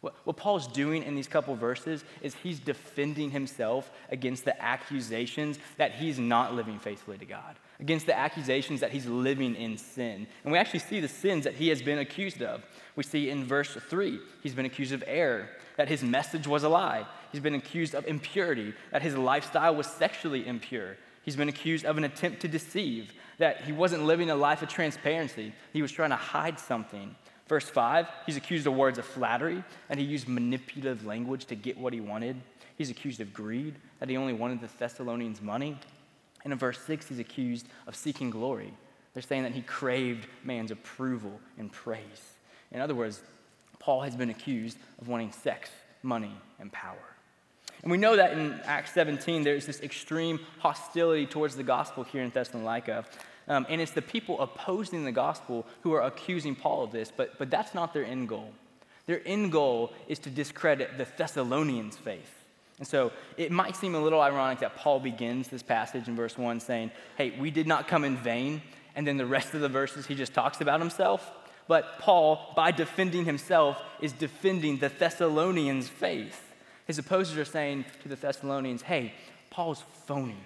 What, 0.00 0.14
what 0.24 0.36
Paul's 0.36 0.68
doing 0.68 1.02
in 1.02 1.14
these 1.14 1.26
couple 1.26 1.56
verses 1.56 2.04
is 2.22 2.34
he's 2.34 2.60
defending 2.60 3.30
himself 3.30 3.90
against 4.10 4.44
the 4.44 4.60
accusations 4.62 5.58
that 5.76 5.92
he's 5.92 6.18
not 6.18 6.54
living 6.54 6.78
faithfully 6.78 7.18
to 7.18 7.26
God, 7.26 7.56
against 7.80 8.06
the 8.06 8.16
accusations 8.16 8.80
that 8.80 8.90
he's 8.90 9.06
living 9.06 9.54
in 9.54 9.78
sin. 9.78 10.26
And 10.42 10.52
we 10.52 10.58
actually 10.58 10.80
see 10.80 11.00
the 11.00 11.08
sins 11.08 11.44
that 11.44 11.54
he 11.54 11.68
has 11.68 11.80
been 11.80 11.98
accused 11.98 12.42
of. 12.42 12.64
We 12.96 13.04
see 13.04 13.30
in 13.30 13.44
verse 13.44 13.76
3, 13.88 14.18
he's 14.42 14.54
been 14.54 14.66
accused 14.66 14.92
of 14.92 15.04
error, 15.06 15.48
that 15.76 15.88
his 15.88 16.02
message 16.02 16.46
was 16.46 16.64
a 16.64 16.68
lie. 16.68 17.06
He's 17.30 17.40
been 17.40 17.54
accused 17.54 17.94
of 17.94 18.06
impurity, 18.06 18.74
that 18.90 19.02
his 19.02 19.16
lifestyle 19.16 19.76
was 19.76 19.86
sexually 19.86 20.46
impure. 20.46 20.96
He's 21.22 21.36
been 21.36 21.48
accused 21.48 21.84
of 21.84 21.98
an 21.98 22.04
attempt 22.04 22.40
to 22.40 22.48
deceive, 22.48 23.12
that 23.38 23.60
he 23.60 23.72
wasn't 23.72 24.04
living 24.04 24.30
a 24.30 24.34
life 24.34 24.62
of 24.62 24.68
transparency. 24.68 25.52
He 25.72 25.82
was 25.82 25.92
trying 25.92 26.10
to 26.10 26.16
hide 26.16 26.58
something. 26.58 27.14
Verse 27.48 27.68
5, 27.68 28.08
he's 28.26 28.36
accused 28.36 28.66
of 28.66 28.74
words 28.74 28.98
of 28.98 29.04
flattery, 29.04 29.62
and 29.88 30.00
he 30.00 30.04
used 30.04 30.26
manipulative 30.26 31.06
language 31.06 31.44
to 31.46 31.54
get 31.54 31.78
what 31.78 31.92
he 31.92 32.00
wanted. 32.00 32.36
He's 32.76 32.90
accused 32.90 33.20
of 33.20 33.32
greed, 33.32 33.76
that 34.00 34.08
he 34.08 34.16
only 34.16 34.32
wanted 34.32 34.60
the 34.60 34.68
Thessalonians' 34.78 35.40
money. 35.40 35.78
And 36.44 36.52
in 36.52 36.58
verse 36.58 36.78
6, 36.80 37.08
he's 37.08 37.18
accused 37.18 37.66
of 37.86 37.96
seeking 37.96 38.30
glory. 38.30 38.72
They're 39.14 39.22
saying 39.22 39.42
that 39.42 39.52
he 39.52 39.62
craved 39.62 40.26
man's 40.44 40.70
approval 40.70 41.40
and 41.58 41.72
praise. 41.72 42.34
In 42.70 42.80
other 42.80 42.94
words, 42.94 43.20
Paul 43.78 44.02
has 44.02 44.14
been 44.14 44.30
accused 44.30 44.78
of 45.00 45.08
wanting 45.08 45.32
sex 45.32 45.70
money, 46.02 46.32
and 46.58 46.72
power. 46.72 46.96
And 47.82 47.92
we 47.92 47.98
know 47.98 48.16
that 48.16 48.32
in 48.32 48.58
Acts 48.64 48.92
17, 48.92 49.42
there's 49.42 49.66
this 49.66 49.80
extreme 49.80 50.40
hostility 50.58 51.26
towards 51.26 51.54
the 51.54 51.62
gospel 51.62 52.02
here 52.02 52.22
in 52.22 52.30
Thessalonica. 52.30 53.04
Um, 53.46 53.66
and 53.68 53.80
it's 53.80 53.92
the 53.92 54.02
people 54.02 54.40
opposing 54.40 55.04
the 55.04 55.12
gospel 55.12 55.66
who 55.82 55.92
are 55.92 56.02
accusing 56.02 56.54
Paul 56.54 56.84
of 56.84 56.92
this, 56.92 57.12
but, 57.14 57.38
but 57.38 57.50
that's 57.50 57.74
not 57.74 57.94
their 57.94 58.04
end 58.04 58.28
goal. 58.28 58.52
Their 59.06 59.26
end 59.26 59.52
goal 59.52 59.92
is 60.06 60.18
to 60.20 60.30
discredit 60.30 60.98
the 60.98 61.06
Thessalonians' 61.16 61.96
faith. 61.96 62.37
And 62.78 62.86
so 62.86 63.12
it 63.36 63.50
might 63.50 63.76
seem 63.76 63.94
a 63.94 64.00
little 64.00 64.20
ironic 64.20 64.60
that 64.60 64.76
Paul 64.76 65.00
begins 65.00 65.48
this 65.48 65.62
passage 65.62 66.08
in 66.08 66.14
verse 66.14 66.38
1 66.38 66.60
saying, 66.60 66.90
Hey, 67.16 67.30
we 67.38 67.50
did 67.50 67.66
not 67.66 67.88
come 67.88 68.04
in 68.04 68.16
vain. 68.16 68.62
And 68.94 69.06
then 69.06 69.16
the 69.16 69.26
rest 69.26 69.54
of 69.54 69.60
the 69.60 69.68
verses, 69.68 70.06
he 70.06 70.14
just 70.14 70.32
talks 70.32 70.60
about 70.60 70.80
himself. 70.80 71.30
But 71.66 71.98
Paul, 71.98 72.52
by 72.56 72.70
defending 72.70 73.24
himself, 73.24 73.80
is 74.00 74.12
defending 74.12 74.78
the 74.78 74.88
Thessalonians' 74.88 75.88
faith. 75.88 76.52
His 76.86 76.98
opposers 76.98 77.36
are 77.36 77.44
saying 77.44 77.84
to 78.02 78.08
the 78.08 78.16
Thessalonians, 78.16 78.82
Hey, 78.82 79.12
Paul's 79.50 79.82
phony. 80.06 80.38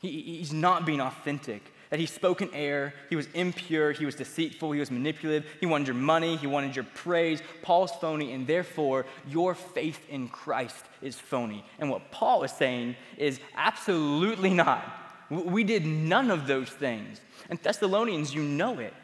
He, 0.00 0.20
he's 0.38 0.52
not 0.52 0.86
being 0.86 1.00
authentic 1.00 1.62
that 1.90 2.00
he 2.00 2.06
spoke 2.06 2.42
in 2.42 2.52
error, 2.52 2.92
he 3.08 3.16
was 3.16 3.28
impure, 3.34 3.92
he 3.92 4.06
was 4.06 4.14
deceitful, 4.14 4.72
he 4.72 4.80
was 4.80 4.90
manipulative, 4.90 5.48
he 5.60 5.66
wanted 5.66 5.86
your 5.86 5.96
money, 5.96 6.36
he 6.36 6.46
wanted 6.46 6.74
your 6.74 6.84
praise. 6.94 7.42
Paul's 7.62 7.92
phony, 7.92 8.32
and 8.32 8.46
therefore 8.46 9.06
your 9.28 9.54
faith 9.54 10.00
in 10.08 10.28
Christ 10.28 10.84
is 11.02 11.16
phony. 11.16 11.64
And 11.78 11.90
what 11.90 12.10
Paul 12.10 12.44
is 12.44 12.52
saying 12.52 12.96
is 13.16 13.40
absolutely 13.56 14.50
not. 14.50 14.84
We 15.30 15.64
did 15.64 15.86
none 15.86 16.30
of 16.30 16.46
those 16.46 16.68
things. 16.68 17.20
And 17.50 17.58
Thessalonians, 17.60 18.34
you 18.34 18.42
know 18.42 18.78
it. 18.78 18.94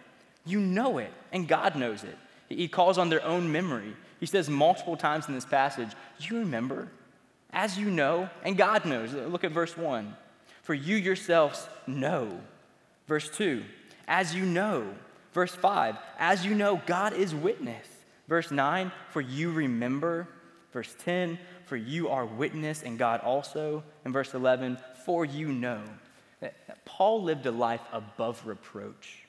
You 0.45 0.61
know 0.61 0.99
it, 0.99 1.13
and 1.33 1.47
God 1.47 1.77
knows 1.77 2.05
it. 2.05 2.17
He 2.49 2.69
calls 2.69 2.99
on 2.99 3.11
their 3.11 3.25
own 3.25 3.51
memory. 3.53 3.95
He 4.19 4.27
says 4.27 4.51
multiple 4.51 4.97
times 4.97 5.29
in 5.29 5.35
this 5.35 5.45
passage, 5.45 5.91
You 6.19 6.39
remember? 6.39 6.89
As 7.53 7.79
you 7.79 7.91
know, 7.91 8.31
and 8.45 8.57
God 8.57 8.85
knows. 8.85 9.13
Look 9.13 9.45
at 9.45 9.53
verse 9.53 9.77
1. 9.77 10.17
For 10.63 10.75
you 10.75 10.97
yourselves 10.97 11.69
know 11.87 12.41
Verse 13.11 13.29
2, 13.31 13.65
as 14.07 14.37
you 14.37 14.47
know. 14.47 14.87
Verse 15.33 15.53
5, 15.53 15.97
as 16.17 16.47
you 16.47 16.55
know, 16.55 16.81
God 16.87 17.13
is 17.13 17.35
witness. 17.35 17.85
Verse 18.29 18.53
9, 18.53 18.93
for 19.09 19.21
you 19.21 19.51
remember. 19.51 20.29
Verse 20.73 20.95
10, 21.01 21.37
for 21.67 21.77
you 21.77 22.09
are 22.09 22.25
witness 22.25 22.85
and 22.85 22.97
God 23.01 23.21
also. 23.23 23.83
And 24.05 24.15
verse 24.15 24.33
11, 24.33 24.79
for 25.05 25.25
you 25.25 25.49
know. 25.49 25.83
That, 26.39 26.55
that 26.69 26.85
Paul 26.85 27.25
lived 27.25 27.47
a 27.47 27.51
life 27.51 27.81
above 27.93 28.47
reproach. 28.47 29.25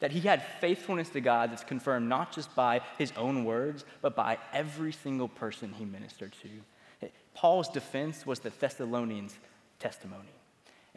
That 0.00 0.12
he 0.12 0.20
had 0.20 0.42
faithfulness 0.62 1.10
to 1.10 1.20
God 1.20 1.50
that's 1.50 1.64
confirmed 1.64 2.08
not 2.08 2.32
just 2.32 2.54
by 2.56 2.80
his 2.96 3.12
own 3.14 3.44
words, 3.44 3.84
but 4.00 4.16
by 4.16 4.38
every 4.54 4.92
single 4.92 5.28
person 5.28 5.74
he 5.74 5.84
ministered 5.84 6.32
to. 6.40 7.10
Paul's 7.34 7.68
defense 7.68 8.24
was 8.24 8.40
the 8.40 8.52
Thessalonians' 8.58 9.36
testimony. 9.78 10.37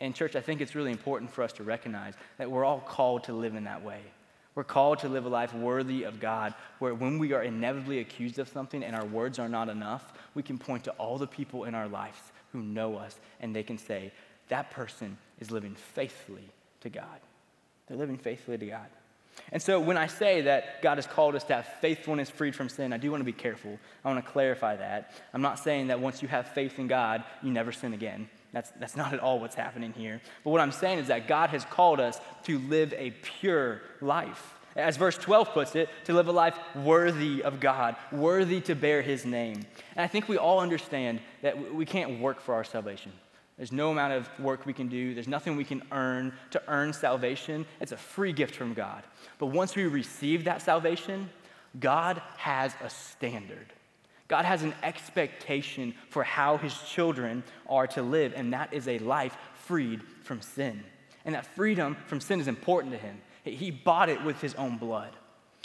And, 0.01 0.15
church, 0.15 0.35
I 0.35 0.41
think 0.41 0.59
it's 0.59 0.75
really 0.75 0.91
important 0.91 1.31
for 1.31 1.43
us 1.43 1.53
to 1.53 1.63
recognize 1.63 2.15
that 2.39 2.49
we're 2.49 2.65
all 2.65 2.79
called 2.79 3.23
to 3.25 3.33
live 3.33 3.55
in 3.55 3.63
that 3.65 3.83
way. 3.83 4.01
We're 4.55 4.63
called 4.63 4.99
to 4.99 5.09
live 5.09 5.25
a 5.25 5.29
life 5.29 5.53
worthy 5.53 6.03
of 6.03 6.19
God, 6.19 6.55
where 6.79 6.93
when 6.93 7.19
we 7.19 7.31
are 7.33 7.43
inevitably 7.43 7.99
accused 7.99 8.39
of 8.39 8.49
something 8.49 8.83
and 8.83 8.95
our 8.95 9.05
words 9.05 9.39
are 9.39 9.47
not 9.47 9.69
enough, 9.69 10.11
we 10.33 10.43
can 10.43 10.57
point 10.57 10.83
to 10.85 10.91
all 10.93 11.17
the 11.17 11.27
people 11.27 11.63
in 11.65 11.75
our 11.75 11.87
lives 11.87 12.17
who 12.51 12.61
know 12.61 12.97
us 12.97 13.17
and 13.39 13.55
they 13.55 13.63
can 13.63 13.77
say, 13.77 14.11
that 14.49 14.71
person 14.71 15.17
is 15.39 15.51
living 15.51 15.75
faithfully 15.75 16.49
to 16.81 16.89
God. 16.89 17.05
They're 17.87 17.95
living 17.95 18.17
faithfully 18.17 18.57
to 18.57 18.65
God. 18.65 18.87
And 19.53 19.61
so 19.61 19.79
when 19.79 19.97
I 19.97 20.07
say 20.07 20.41
that 20.41 20.81
God 20.81 20.97
has 20.97 21.05
called 21.07 21.35
us 21.35 21.43
to 21.45 21.55
have 21.55 21.67
faithfulness 21.79 22.29
freed 22.29 22.55
from 22.55 22.67
sin, 22.67 22.91
I 22.91 22.97
do 22.97 23.11
want 23.11 23.21
to 23.21 23.25
be 23.25 23.31
careful. 23.31 23.79
I 24.03 24.11
want 24.11 24.25
to 24.25 24.31
clarify 24.31 24.75
that. 24.75 25.13
I'm 25.33 25.41
not 25.41 25.59
saying 25.59 25.87
that 25.87 26.01
once 26.01 26.21
you 26.21 26.27
have 26.27 26.49
faith 26.49 26.79
in 26.79 26.87
God, 26.87 27.23
you 27.41 27.51
never 27.51 27.71
sin 27.71 27.93
again. 27.93 28.27
That's, 28.53 28.71
that's 28.79 28.95
not 28.95 29.13
at 29.13 29.19
all 29.19 29.39
what's 29.39 29.55
happening 29.55 29.93
here. 29.93 30.21
But 30.43 30.49
what 30.49 30.61
I'm 30.61 30.71
saying 30.71 30.99
is 30.99 31.07
that 31.07 31.27
God 31.27 31.49
has 31.51 31.63
called 31.65 31.99
us 31.99 32.19
to 32.43 32.59
live 32.59 32.93
a 32.97 33.11
pure 33.11 33.81
life. 34.01 34.55
As 34.75 34.97
verse 34.97 35.17
12 35.17 35.49
puts 35.49 35.75
it, 35.75 35.89
to 36.05 36.13
live 36.13 36.27
a 36.27 36.31
life 36.31 36.57
worthy 36.75 37.43
of 37.43 37.59
God, 37.59 37.95
worthy 38.11 38.61
to 38.61 38.75
bear 38.75 39.01
his 39.01 39.25
name. 39.25 39.65
And 39.95 40.03
I 40.03 40.07
think 40.07 40.29
we 40.29 40.37
all 40.37 40.59
understand 40.59 41.19
that 41.41 41.73
we 41.73 41.85
can't 41.85 42.21
work 42.21 42.39
for 42.39 42.53
our 42.53 42.63
salvation. 42.63 43.11
There's 43.57 43.71
no 43.71 43.91
amount 43.91 44.13
of 44.13 44.39
work 44.39 44.65
we 44.65 44.73
can 44.73 44.87
do, 44.87 45.13
there's 45.13 45.27
nothing 45.27 45.55
we 45.55 45.65
can 45.65 45.83
earn 45.91 46.33
to 46.51 46.61
earn 46.67 46.93
salvation. 46.93 47.65
It's 47.79 47.91
a 47.91 47.97
free 47.97 48.33
gift 48.33 48.55
from 48.55 48.73
God. 48.73 49.03
But 49.39 49.47
once 49.47 49.75
we 49.75 49.85
receive 49.85 50.45
that 50.45 50.61
salvation, 50.61 51.29
God 51.79 52.21
has 52.37 52.73
a 52.81 52.89
standard. 52.89 53.73
God 54.31 54.45
has 54.45 54.63
an 54.63 54.73
expectation 54.81 55.93
for 56.07 56.23
how 56.23 56.55
his 56.55 56.73
children 56.83 57.43
are 57.67 57.85
to 57.87 58.01
live, 58.01 58.31
and 58.33 58.53
that 58.53 58.73
is 58.73 58.87
a 58.87 58.97
life 58.99 59.35
freed 59.55 60.01
from 60.23 60.41
sin. 60.41 60.85
And 61.25 61.35
that 61.35 61.45
freedom 61.45 61.97
from 62.07 62.21
sin 62.21 62.39
is 62.39 62.47
important 62.47 62.93
to 62.93 62.97
him. 62.97 63.21
He 63.43 63.71
bought 63.71 64.07
it 64.07 64.23
with 64.23 64.39
his 64.39 64.55
own 64.55 64.77
blood. 64.77 65.11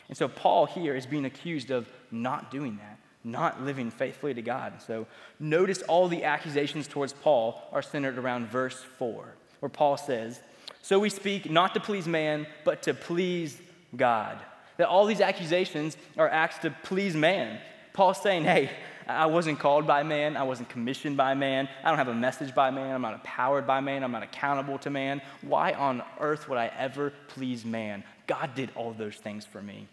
And 0.08 0.18
so 0.18 0.26
Paul 0.26 0.66
here 0.66 0.96
is 0.96 1.06
being 1.06 1.26
accused 1.26 1.70
of 1.70 1.88
not 2.11 2.50
doing 2.50 2.76
that, 2.78 2.99
not 3.23 3.62
living 3.62 3.88
faithfully 3.88 4.35
to 4.35 4.42
God. 4.42 4.82
So 4.85 5.06
notice 5.38 5.82
all 5.82 6.08
the 6.08 6.25
accusations 6.25 6.88
towards 6.88 7.12
Paul 7.12 7.62
are 7.70 7.82
centered 7.82 8.18
around 8.18 8.49
verse 8.49 8.85
4, 8.99 9.32
where 9.61 9.70
Paul 9.70 9.96
says, 9.96 10.40
So 10.82 10.99
we 10.99 11.08
speak 11.08 11.49
not 11.49 11.73
to 11.75 11.80
please 11.80 12.08
man, 12.08 12.49
but 12.64 12.82
to 12.82 12.94
please 12.94 13.61
God. 13.94 14.40
That 14.78 14.88
all 14.88 15.06
these 15.06 15.20
accusations 15.20 15.96
are 16.18 16.28
acts 16.28 16.58
to 16.58 16.75
please 16.82 17.14
man. 17.14 17.61
Paul's 17.97 18.21
saying, 18.21 18.45
hey, 18.45 18.71
I 19.09 19.26
wasn't 19.26 19.59
called 19.59 19.87
by 19.87 20.03
man. 20.03 20.37
I 20.37 20.43
wasn't 20.43 20.69
commissioned 20.69 21.17
by 21.17 21.33
man. 21.35 21.67
I 21.83 21.88
don't 21.88 21.97
have 21.97 22.09
a 22.09 22.15
message 22.15 22.55
by 22.55 22.71
man. 22.71 22.95
I'm 22.95 23.00
not 23.00 23.15
empowered 23.15 23.67
by 23.67 23.81
man. 23.81 24.05
I'm 24.05 24.12
not 24.12 24.23
accountable 24.23 24.79
to 24.81 24.91
man. 24.91 25.23
Why 25.41 25.73
on 25.73 26.03
earth 26.21 26.47
would 26.49 26.59
I 26.59 26.71
ever 26.76 27.12
please 27.29 27.65
man? 27.65 28.05
God 28.26 28.55
did 28.55 28.71
all 28.75 28.93
those 28.93 29.17
things 29.17 29.47
for 29.47 29.62
me. 29.62 29.88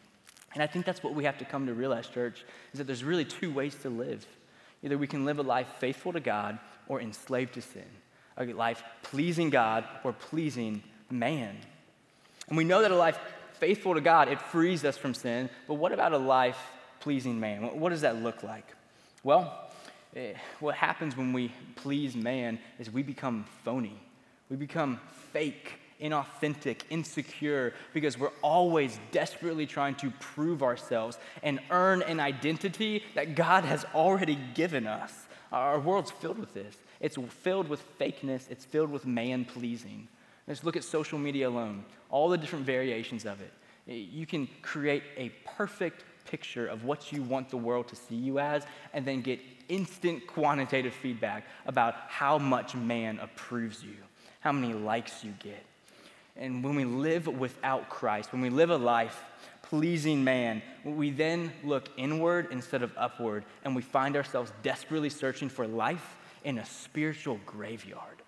And 0.54 0.62
I 0.62 0.68
think 0.68 0.86
that's 0.86 1.02
what 1.02 1.16
we 1.16 1.24
have 1.24 1.38
to 1.38 1.46
come 1.46 1.66
to 1.68 1.74
realize, 1.74 2.08
church, 2.08 2.44
is 2.74 2.80
that 2.80 2.88
there's 2.88 3.06
really 3.06 3.26
two 3.26 3.54
ways 3.54 3.74
to 3.84 3.90
live. 3.90 4.26
Either 4.84 4.98
we 4.98 5.08
can 5.08 5.24
live 5.24 5.40
a 5.40 5.44
life 5.44 5.68
faithful 5.80 6.12
to 6.12 6.20
God 6.20 6.60
or 6.88 7.00
enslaved 7.00 7.54
to 7.54 7.62
sin, 7.62 7.86
a 8.38 8.46
life 8.48 8.84
pleasing 9.02 9.50
God 9.50 9.86
or 10.04 10.12
pleasing 10.12 10.84
man. 11.10 11.56
And 12.50 12.58
we 12.58 12.66
know 12.66 12.82
that 12.82 12.92
a 12.92 12.96
life 12.96 13.18
faithful 13.54 13.94
to 13.94 14.02
God, 14.02 14.28
it 14.28 14.42
frees 14.42 14.84
us 14.84 14.98
from 14.98 15.14
sin, 15.14 15.50
but 15.68 15.76
what 15.76 15.94
about 15.94 16.12
a 16.12 16.18
life 16.18 16.60
pleasing 17.04 17.38
man. 17.38 17.64
What 17.80 17.90
does 17.90 18.02
that 18.02 18.24
look 18.24 18.44
like? 18.44 18.66
Well, 19.26 19.70
eh, 20.16 20.36
what 20.62 20.76
happens 20.76 21.18
when 21.18 21.34
we 21.34 21.52
please 21.76 22.16
man 22.16 22.60
is 22.80 22.90
we 22.90 23.04
become 23.04 23.44
phony. 23.66 24.00
We 24.50 24.56
become 24.56 25.02
fake, 25.34 25.74
inauthentic, 26.02 26.84
insecure, 26.90 27.74
because 27.94 28.18
we're 28.18 28.32
always 28.42 28.98
desperately 29.12 29.66
trying 29.66 29.96
to 29.96 30.12
prove 30.22 30.64
ourselves 30.64 31.18
and 31.44 31.60
earn 31.72 32.04
an 32.04 32.22
identity 32.22 33.04
that 33.16 33.36
God 33.36 33.66
has 33.66 33.86
already 33.94 34.40
given 34.54 34.88
us. 34.88 35.12
Our 35.52 35.82
world's 35.82 36.12
filled 36.12 36.40
with 36.40 36.54
this. 36.54 36.78
It's 37.02 37.18
filled 37.42 37.68
with 37.68 37.84
fakeness, 38.00 38.50
it's 38.50 38.64
filled 38.64 38.92
with 38.92 39.06
man 39.06 39.44
pleasing. 39.44 40.08
Let's 40.48 40.64
look 40.64 40.78
at 40.78 40.86
social 40.86 41.20
media 41.20 41.50
alone, 41.50 41.84
all 42.10 42.30
the 42.30 42.38
different 42.38 42.66
variations 42.66 43.26
of 43.26 43.42
it. 43.42 43.52
You 43.92 44.26
can 44.26 44.48
create 44.62 45.04
a 45.18 45.30
perfect 45.58 46.06
picture 46.26 46.68
of 46.68 46.84
what 46.84 47.12
you 47.12 47.24
want 47.24 47.50
the 47.50 47.58
world 47.58 47.88
to 47.90 47.96
see 47.96 48.16
you 48.16 48.40
as, 48.40 48.66
and 48.94 49.06
then 49.06 49.22
get 49.22 49.40
instant 49.70 50.28
quantitative 50.28 50.94
feedback 50.94 51.46
about 51.66 51.96
how 52.08 52.38
much 52.38 52.76
man 52.76 53.20
approves 53.20 53.84
you, 53.84 53.96
how 54.40 54.52
many 54.52 54.74
likes 54.74 55.24
you 55.24 55.34
get. 55.44 55.66
And 56.36 56.64
when 56.64 56.76
we 56.76 56.86
live 56.86 57.28
without 57.28 57.90
Christ, 57.90 58.32
when 58.32 58.42
we 58.42 58.50
live 58.50 58.70
a 58.70 58.78
life 58.78 59.24
pleasing 59.62 60.24
man, 60.24 60.62
we 60.84 61.10
then 61.10 61.52
look 61.64 61.90
inward 61.98 62.48
instead 62.52 62.84
of 62.84 62.92
upward, 62.98 63.44
and 63.64 63.76
we 63.76 63.82
find 63.82 64.16
ourselves 64.16 64.52
desperately 64.62 65.10
searching 65.10 65.50
for 65.50 65.66
life 65.66 66.16
in 66.44 66.58
a 66.58 66.66
spiritual 66.66 67.40
graveyard. 67.46 68.22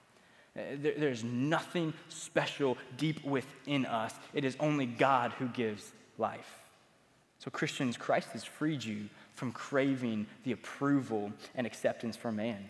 Uh, 0.57 0.61
there's 0.79 1.23
nothing 1.23 1.93
special 2.07 2.77
deep 2.97 3.23
within 3.25 3.85
us. 3.85 4.13
It 4.33 4.45
is 4.45 4.55
only 4.59 4.85
God 4.85 5.33
who 5.33 5.47
gives 5.49 5.91
life. 6.17 6.64
So, 7.39 7.51
Christians, 7.51 7.97
Christ 7.97 8.29
has 8.29 8.43
freed 8.43 8.83
you 8.83 9.09
from 9.33 9.51
craving 9.51 10.27
the 10.43 10.53
approval 10.53 11.31
and 11.55 11.67
acceptance 11.67 12.15
from 12.15 12.37
man. 12.37 12.69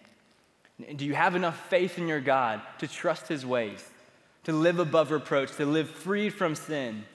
Do 0.95 1.05
you 1.05 1.13
have 1.13 1.35
enough 1.35 1.69
faith 1.69 1.97
in 1.97 2.07
your 2.07 2.19
God 2.19 2.61
to 2.79 2.87
trust 2.87 3.27
his 3.27 3.45
ways, 3.45 3.87
to 4.43 4.51
live 4.51 4.79
above 4.79 5.11
reproach, 5.11 5.55
to 5.57 5.65
live 5.65 5.89
free 5.89 6.29
from 6.29 6.55
sin? 6.55 7.05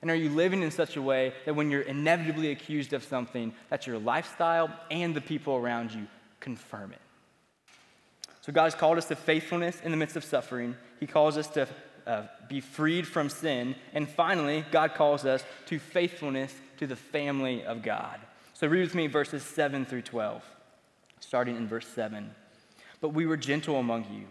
And 0.00 0.10
are 0.10 0.14
you 0.14 0.28
living 0.28 0.62
in 0.62 0.70
such 0.70 0.96
a 0.96 1.02
way 1.02 1.32
that 1.44 1.56
when 1.56 1.70
you're 1.70 1.80
inevitably 1.80 2.52
accused 2.52 2.92
of 2.92 3.02
something, 3.02 3.52
that 3.70 3.86
your 3.86 3.98
lifestyle 3.98 4.70
and 4.90 5.14
the 5.14 5.20
people 5.20 5.56
around 5.56 5.92
you 5.92 6.06
confirm 6.38 6.92
it? 6.92 7.00
So, 8.42 8.52
God 8.52 8.64
has 8.64 8.74
called 8.74 8.98
us 8.98 9.06
to 9.06 9.16
faithfulness 9.16 9.80
in 9.82 9.90
the 9.90 9.96
midst 9.96 10.16
of 10.16 10.24
suffering. 10.24 10.76
He 11.00 11.06
calls 11.06 11.36
us 11.36 11.48
to 11.48 11.66
uh, 12.06 12.22
be 12.48 12.60
freed 12.60 13.06
from 13.06 13.28
sin. 13.28 13.74
And 13.92 14.08
finally, 14.08 14.64
God 14.70 14.94
calls 14.94 15.26
us 15.26 15.44
to 15.66 15.78
faithfulness 15.78 16.54
to 16.78 16.86
the 16.86 16.96
family 16.96 17.64
of 17.64 17.82
God. 17.82 18.18
So 18.54 18.66
read 18.66 18.80
with 18.80 18.94
me 18.94 19.06
verses 19.06 19.42
7 19.42 19.84
through 19.84 20.02
12. 20.02 20.42
starting 21.20 21.56
in 21.56 21.66
verse 21.66 21.86
7. 21.86 22.30
But 23.00 23.10
we 23.10 23.26
were 23.26 23.36
gentle 23.36 23.76
among 23.76 24.06
you, 24.12 24.26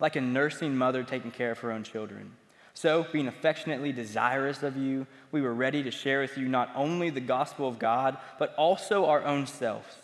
like 0.00 0.16
a 0.16 0.20
nursing 0.20 0.76
mother 0.76 1.02
taking 1.02 1.30
care 1.30 1.50
of 1.50 1.58
her 1.60 1.72
own 1.72 1.84
children. 1.84 2.32
So, 2.74 3.06
being 3.12 3.26
affectionately 3.26 3.90
desirous 3.90 4.62
of 4.62 4.76
you, 4.76 5.08
we 5.32 5.40
were 5.40 5.52
ready 5.52 5.82
to 5.82 5.90
share 5.90 6.20
with 6.20 6.38
you 6.38 6.46
not 6.46 6.70
only 6.76 7.10
the 7.10 7.20
gospel 7.20 7.66
of 7.66 7.80
God, 7.80 8.18
but 8.38 8.54
also 8.54 9.06
our 9.06 9.24
own 9.24 9.48
selves, 9.48 9.96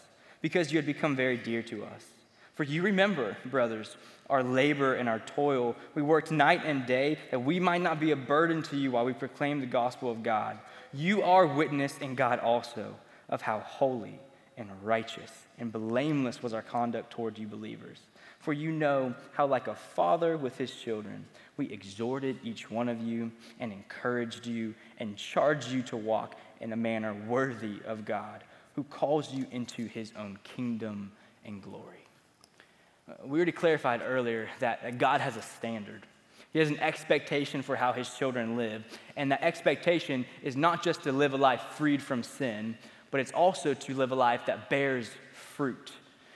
because 0.42 0.72
you 0.72 0.78
had 0.78 0.86
become 0.86 1.14
very 1.14 1.36
dear 1.36 1.62
to 1.62 1.84
us. 1.84 2.04
For 2.54 2.62
you 2.62 2.82
remember, 2.82 3.36
brothers, 3.46 3.96
our 4.30 4.42
labor 4.42 4.94
and 4.94 5.08
our 5.08 5.18
toil. 5.18 5.76
We 5.94 6.02
worked 6.02 6.30
night 6.30 6.62
and 6.64 6.86
day 6.86 7.18
that 7.30 7.40
we 7.40 7.60
might 7.60 7.82
not 7.82 8.00
be 8.00 8.12
a 8.12 8.16
burden 8.16 8.62
to 8.64 8.76
you 8.76 8.92
while 8.92 9.04
we 9.04 9.12
proclaim 9.12 9.60
the 9.60 9.66
gospel 9.66 10.10
of 10.10 10.22
God. 10.22 10.58
You 10.92 11.22
are 11.22 11.46
witness 11.46 11.98
in 11.98 12.14
God 12.14 12.38
also 12.38 12.94
of 13.28 13.42
how 13.42 13.60
holy 13.60 14.18
and 14.56 14.70
righteous 14.82 15.30
and 15.58 15.72
blameless 15.72 16.42
was 16.42 16.54
our 16.54 16.62
conduct 16.62 17.10
toward 17.10 17.38
you 17.38 17.46
believers. 17.46 17.98
For 18.38 18.52
you 18.52 18.70
know 18.70 19.14
how, 19.32 19.46
like 19.46 19.68
a 19.68 19.74
father 19.74 20.36
with 20.36 20.56
his 20.58 20.70
children, 20.70 21.24
we 21.56 21.66
exhorted 21.72 22.38
each 22.44 22.70
one 22.70 22.88
of 22.88 23.00
you 23.00 23.32
and 23.58 23.72
encouraged 23.72 24.46
you 24.46 24.74
and 24.98 25.16
charged 25.16 25.70
you 25.70 25.82
to 25.84 25.96
walk 25.96 26.36
in 26.60 26.72
a 26.72 26.76
manner 26.76 27.14
worthy 27.26 27.80
of 27.86 28.04
God, 28.04 28.44
who 28.74 28.84
calls 28.84 29.32
you 29.32 29.46
into 29.50 29.86
his 29.86 30.12
own 30.16 30.38
kingdom 30.44 31.10
and 31.44 31.62
glory. 31.62 32.03
Uh, 33.08 33.14
we 33.24 33.38
already 33.38 33.52
clarified 33.52 34.00
earlier 34.04 34.48
that 34.60 34.98
God 34.98 35.20
has 35.20 35.36
a 35.36 35.42
standard. 35.42 36.06
He 36.52 36.58
has 36.60 36.70
an 36.70 36.78
expectation 36.78 37.62
for 37.62 37.76
how 37.76 37.92
his 37.92 38.08
children 38.10 38.56
live. 38.56 38.84
And 39.16 39.32
that 39.32 39.42
expectation 39.42 40.24
is 40.42 40.56
not 40.56 40.82
just 40.82 41.02
to 41.02 41.12
live 41.12 41.34
a 41.34 41.36
life 41.36 41.60
freed 41.72 42.00
from 42.00 42.22
sin, 42.22 42.76
but 43.10 43.20
it's 43.20 43.32
also 43.32 43.74
to 43.74 43.94
live 43.94 44.12
a 44.12 44.14
life 44.14 44.42
that 44.46 44.70
bears 44.70 45.10
fruit. 45.32 45.92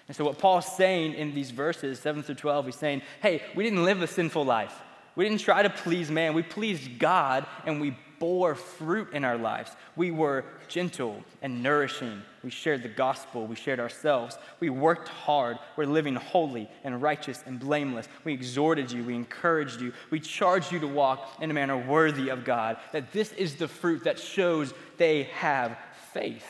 And 0.09 0.17
so, 0.17 0.25
what 0.25 0.39
Paul's 0.39 0.67
saying 0.77 1.15
in 1.15 1.35
these 1.35 1.51
verses, 1.51 2.01
7 2.01 2.23
through 2.23 2.35
12, 2.35 2.67
he's 2.67 2.77
saying, 2.77 3.03
hey, 3.21 3.43
we 3.55 3.63
didn't 3.63 3.85
live 3.85 4.03
a 4.03 4.07
sinful 4.07 4.45
life. 4.45 4.75
We 5.17 5.25
didn't 5.29 5.41
try 5.41 5.63
to 5.63 5.71
please 5.71 6.11
man. 6.11 6.35
We 6.35 6.43
pleased 6.43 6.99
God 6.99 7.47
and 7.67 7.81
we 7.81 7.97
bore 8.19 8.55
fruit 8.55 9.13
in 9.13 9.25
our 9.25 9.37
lives. 9.37 9.71
We 9.97 10.11
were 10.11 10.45
gentle 10.69 11.23
and 11.43 11.63
nourishing. 11.63 12.23
We 12.43 12.51
shared 12.51 12.83
the 12.83 12.89
gospel. 12.89 13.47
We 13.47 13.57
shared 13.57 13.81
ourselves. 13.81 14.39
We 14.61 14.71
worked 14.71 15.09
hard. 15.09 15.59
We're 15.77 15.87
living 15.87 16.15
holy 16.15 16.69
and 16.85 17.01
righteous 17.03 17.43
and 17.47 17.59
blameless. 17.59 18.09
We 18.25 18.33
exhorted 18.33 18.93
you. 18.93 19.05
We 19.05 19.15
encouraged 19.15 19.81
you. 19.81 19.93
We 20.11 20.21
charged 20.21 20.73
you 20.73 20.79
to 20.81 20.89
walk 20.89 21.39
in 21.41 21.51
a 21.51 21.55
manner 21.55 21.77
worthy 21.77 22.29
of 22.29 22.45
God. 22.45 22.77
That 22.93 23.13
this 23.13 23.33
is 23.33 23.57
the 23.57 23.69
fruit 23.69 24.05
that 24.05 24.19
shows 24.19 24.73
they 24.97 25.25
have 25.25 25.77
faith. 26.13 26.45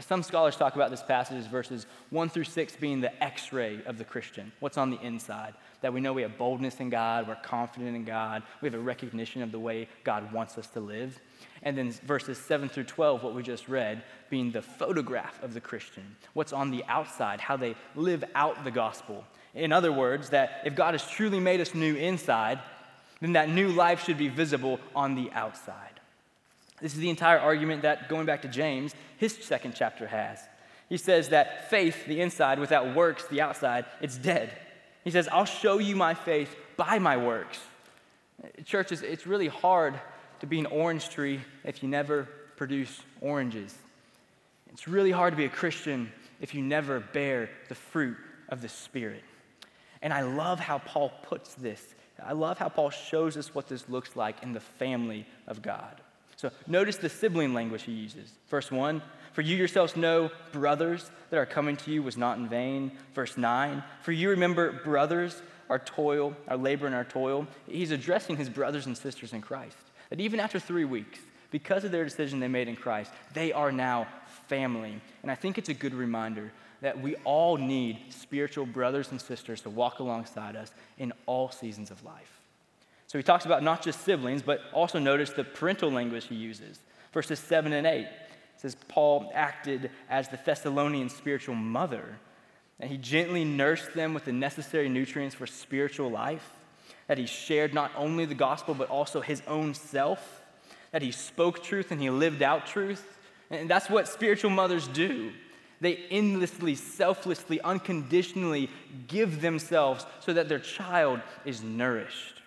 Some 0.00 0.22
scholars 0.22 0.56
talk 0.56 0.76
about 0.76 0.90
this 0.90 1.02
passage 1.02 1.36
as 1.36 1.46
verses 1.46 1.86
1 2.08 2.30
through 2.30 2.44
6 2.44 2.76
being 2.76 3.02
the 3.02 3.22
x 3.22 3.52
ray 3.52 3.80
of 3.84 3.98
the 3.98 4.04
Christian, 4.04 4.50
what's 4.60 4.78
on 4.78 4.90
the 4.90 4.98
inside. 5.00 5.52
That 5.84 5.92
we 5.92 6.00
know 6.00 6.14
we 6.14 6.22
have 6.22 6.38
boldness 6.38 6.80
in 6.80 6.88
God, 6.88 7.28
we're 7.28 7.34
confident 7.34 7.94
in 7.94 8.04
God, 8.06 8.42
we 8.62 8.66
have 8.66 8.74
a 8.74 8.82
recognition 8.82 9.42
of 9.42 9.52
the 9.52 9.58
way 9.58 9.86
God 10.02 10.32
wants 10.32 10.56
us 10.56 10.66
to 10.68 10.80
live. 10.80 11.20
And 11.62 11.76
then 11.76 11.92
verses 12.06 12.38
7 12.38 12.70
through 12.70 12.84
12, 12.84 13.22
what 13.22 13.34
we 13.34 13.42
just 13.42 13.68
read, 13.68 14.02
being 14.30 14.50
the 14.50 14.62
photograph 14.62 15.42
of 15.42 15.52
the 15.52 15.60
Christian, 15.60 16.16
what's 16.32 16.54
on 16.54 16.70
the 16.70 16.82
outside, 16.88 17.38
how 17.38 17.58
they 17.58 17.74
live 17.94 18.24
out 18.34 18.64
the 18.64 18.70
gospel. 18.70 19.26
In 19.54 19.72
other 19.72 19.92
words, 19.92 20.30
that 20.30 20.62
if 20.64 20.74
God 20.74 20.94
has 20.94 21.06
truly 21.06 21.38
made 21.38 21.60
us 21.60 21.74
new 21.74 21.94
inside, 21.96 22.60
then 23.20 23.34
that 23.34 23.50
new 23.50 23.68
life 23.68 24.02
should 24.04 24.16
be 24.16 24.28
visible 24.28 24.80
on 24.96 25.14
the 25.14 25.30
outside. 25.32 26.00
This 26.80 26.94
is 26.94 26.98
the 27.00 27.10
entire 27.10 27.38
argument 27.38 27.82
that, 27.82 28.08
going 28.08 28.24
back 28.24 28.40
to 28.40 28.48
James, 28.48 28.94
his 29.18 29.34
second 29.34 29.74
chapter 29.76 30.06
has. 30.06 30.38
He 30.88 30.96
says 30.96 31.28
that 31.28 31.68
faith, 31.68 32.06
the 32.06 32.22
inside, 32.22 32.58
without 32.58 32.94
works, 32.96 33.26
the 33.26 33.42
outside, 33.42 33.84
it's 34.00 34.16
dead. 34.16 34.50
He 35.04 35.10
says, 35.10 35.28
I'll 35.30 35.44
show 35.44 35.78
you 35.78 35.94
my 35.94 36.14
faith 36.14 36.56
by 36.76 36.98
my 36.98 37.16
works. 37.16 37.60
Churches, 38.64 39.02
it's 39.02 39.26
really 39.26 39.48
hard 39.48 40.00
to 40.40 40.46
be 40.46 40.58
an 40.58 40.66
orange 40.66 41.10
tree 41.10 41.40
if 41.62 41.82
you 41.82 41.88
never 41.88 42.24
produce 42.56 43.00
oranges. 43.20 43.74
It's 44.72 44.88
really 44.88 45.12
hard 45.12 45.32
to 45.32 45.36
be 45.36 45.44
a 45.44 45.50
Christian 45.50 46.10
if 46.40 46.54
you 46.54 46.62
never 46.62 47.00
bear 47.00 47.50
the 47.68 47.74
fruit 47.74 48.16
of 48.48 48.60
the 48.60 48.68
Spirit. 48.68 49.22
And 50.02 50.12
I 50.12 50.22
love 50.22 50.58
how 50.58 50.78
Paul 50.78 51.12
puts 51.22 51.54
this. 51.54 51.94
I 52.22 52.32
love 52.32 52.58
how 52.58 52.68
Paul 52.68 52.90
shows 52.90 53.36
us 53.36 53.54
what 53.54 53.68
this 53.68 53.88
looks 53.88 54.16
like 54.16 54.42
in 54.42 54.52
the 54.52 54.60
family 54.60 55.26
of 55.46 55.62
God. 55.62 56.00
So 56.36 56.50
notice 56.66 56.96
the 56.96 57.08
sibling 57.08 57.54
language 57.54 57.82
he 57.82 57.92
uses. 57.92 58.30
Verse 58.48 58.70
1 58.70 59.02
For 59.32 59.42
you 59.42 59.56
yourselves 59.56 59.96
know, 59.96 60.30
brothers, 60.52 61.10
that 61.30 61.36
our 61.36 61.46
coming 61.46 61.76
to 61.78 61.90
you 61.90 62.02
was 62.02 62.16
not 62.16 62.38
in 62.38 62.48
vain. 62.48 62.92
Verse 63.14 63.36
9 63.36 63.82
For 64.02 64.12
you 64.12 64.30
remember, 64.30 64.72
brothers, 64.72 65.42
our 65.70 65.78
toil, 65.78 66.36
our 66.48 66.56
labor 66.56 66.86
and 66.86 66.94
our 66.94 67.04
toil. 67.04 67.46
He's 67.66 67.90
addressing 67.90 68.36
his 68.36 68.48
brothers 68.48 68.86
and 68.86 68.96
sisters 68.96 69.32
in 69.32 69.40
Christ. 69.40 69.76
That 70.10 70.20
even 70.20 70.40
after 70.40 70.58
three 70.58 70.84
weeks, 70.84 71.18
because 71.50 71.84
of 71.84 71.92
their 71.92 72.04
decision 72.04 72.40
they 72.40 72.48
made 72.48 72.68
in 72.68 72.76
Christ, 72.76 73.12
they 73.32 73.52
are 73.52 73.72
now 73.72 74.06
family. 74.48 75.00
And 75.22 75.30
I 75.30 75.34
think 75.34 75.56
it's 75.56 75.68
a 75.68 75.74
good 75.74 75.94
reminder 75.94 76.52
that 76.80 77.00
we 77.00 77.14
all 77.24 77.56
need 77.56 77.98
spiritual 78.10 78.66
brothers 78.66 79.10
and 79.10 79.20
sisters 79.20 79.62
to 79.62 79.70
walk 79.70 80.00
alongside 80.00 80.56
us 80.56 80.70
in 80.98 81.12
all 81.26 81.50
seasons 81.50 81.90
of 81.90 82.04
life. 82.04 82.40
So 83.14 83.18
he 83.18 83.22
talks 83.22 83.46
about 83.46 83.62
not 83.62 83.80
just 83.80 84.00
siblings, 84.00 84.42
but 84.42 84.60
also 84.72 84.98
notice 84.98 85.30
the 85.30 85.44
parental 85.44 85.88
language 85.88 86.24
he 86.24 86.34
uses. 86.34 86.80
Verses 87.12 87.38
7 87.38 87.72
and 87.72 87.86
8 87.86 88.08
says, 88.56 88.76
Paul 88.88 89.30
acted 89.32 89.92
as 90.10 90.28
the 90.28 90.40
Thessalonian 90.44 91.08
spiritual 91.08 91.54
mother, 91.54 92.18
and 92.80 92.90
he 92.90 92.96
gently 92.96 93.44
nursed 93.44 93.94
them 93.94 94.14
with 94.14 94.24
the 94.24 94.32
necessary 94.32 94.88
nutrients 94.88 95.36
for 95.36 95.46
spiritual 95.46 96.10
life, 96.10 96.50
that 97.06 97.16
he 97.16 97.26
shared 97.26 97.72
not 97.72 97.92
only 97.96 98.24
the 98.24 98.34
gospel, 98.34 98.74
but 98.74 98.90
also 98.90 99.20
his 99.20 99.42
own 99.46 99.74
self, 99.74 100.42
that 100.90 101.00
he 101.00 101.12
spoke 101.12 101.62
truth 101.62 101.92
and 101.92 102.00
he 102.00 102.10
lived 102.10 102.42
out 102.42 102.66
truth. 102.66 103.16
And 103.48 103.70
that's 103.70 103.88
what 103.88 104.08
spiritual 104.08 104.50
mothers 104.50 104.88
do. 104.88 105.30
They 105.80 105.98
endlessly, 106.10 106.74
selflessly, 106.74 107.60
unconditionally 107.60 108.70
give 109.06 109.40
themselves 109.40 110.04
so 110.18 110.32
that 110.32 110.48
their 110.48 110.58
child 110.58 111.20
is 111.44 111.62
nourished. 111.62 112.40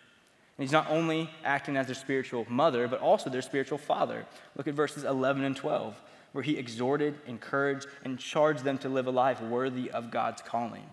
And 0.57 0.63
he's 0.63 0.71
not 0.71 0.89
only 0.89 1.29
acting 1.43 1.77
as 1.77 1.85
their 1.85 1.95
spiritual 1.95 2.45
mother, 2.49 2.87
but 2.87 2.99
also 2.99 3.29
their 3.29 3.43
spiritual 3.43 3.77
father. 3.77 4.25
Look 4.55 4.67
at 4.67 4.73
verses 4.73 5.03
11 5.03 5.43
and 5.43 5.55
12, 5.55 6.01
where 6.31 6.43
he 6.43 6.57
exhorted, 6.57 7.15
encouraged, 7.27 7.87
and 8.03 8.17
charged 8.17 8.63
them 8.63 8.79
to 8.79 8.89
live 8.89 9.05
a 9.05 9.11
life 9.11 9.39
worthy 9.41 9.91
of 9.91 10.09
God's 10.09 10.41
calling. 10.41 10.85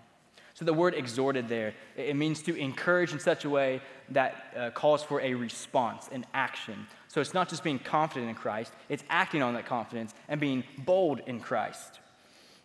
So 0.52 0.64
the 0.64 0.72
word 0.72 0.94
exhorted 0.94 1.48
there, 1.48 1.74
it 1.96 2.14
means 2.14 2.40
to 2.42 2.54
encourage 2.54 3.12
in 3.12 3.18
such 3.18 3.44
a 3.44 3.50
way 3.50 3.80
that 4.10 4.52
uh, 4.56 4.70
calls 4.70 5.02
for 5.02 5.20
a 5.20 5.34
response, 5.34 6.08
an 6.12 6.24
action. 6.32 6.86
So 7.08 7.20
it's 7.20 7.34
not 7.34 7.48
just 7.48 7.64
being 7.64 7.80
confident 7.80 8.28
in 8.28 8.36
Christ, 8.36 8.72
it's 8.88 9.02
acting 9.10 9.42
on 9.42 9.54
that 9.54 9.66
confidence 9.66 10.14
and 10.28 10.38
being 10.38 10.62
bold 10.84 11.20
in 11.26 11.40
Christ. 11.40 11.98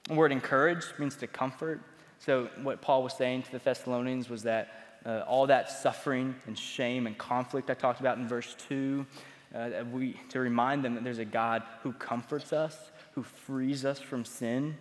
The 0.07 0.13
word 0.13 0.31
encourage 0.31 0.85
means 0.99 1.15
to 1.17 1.27
comfort. 1.27 1.81
So 2.19 2.49
what 2.61 2.81
Paul 2.81 3.03
was 3.03 3.13
saying 3.13 3.43
to 3.43 3.51
the 3.53 3.59
Thessalonians 3.59 4.29
was 4.29 4.43
that 4.43 4.88
uh, 5.05 5.23
all 5.27 5.47
that 5.47 5.71
suffering 5.71 6.35
and 6.47 6.57
shame 6.57 7.07
and 7.07 7.17
conflict 7.17 7.69
I 7.69 7.73
talked 7.73 7.99
about 7.99 8.17
in 8.17 8.27
verse 8.27 8.55
2, 8.67 9.05
uh, 9.55 9.69
we, 9.91 10.13
to 10.29 10.39
remind 10.39 10.83
them 10.83 10.95
that 10.95 11.03
there's 11.03 11.19
a 11.19 11.25
God 11.25 11.63
who 11.83 11.93
comforts 11.93 12.53
us, 12.53 12.91
who 13.13 13.23
frees 13.23 13.85
us 13.85 13.99
from 13.99 14.25
sin. 14.25 14.77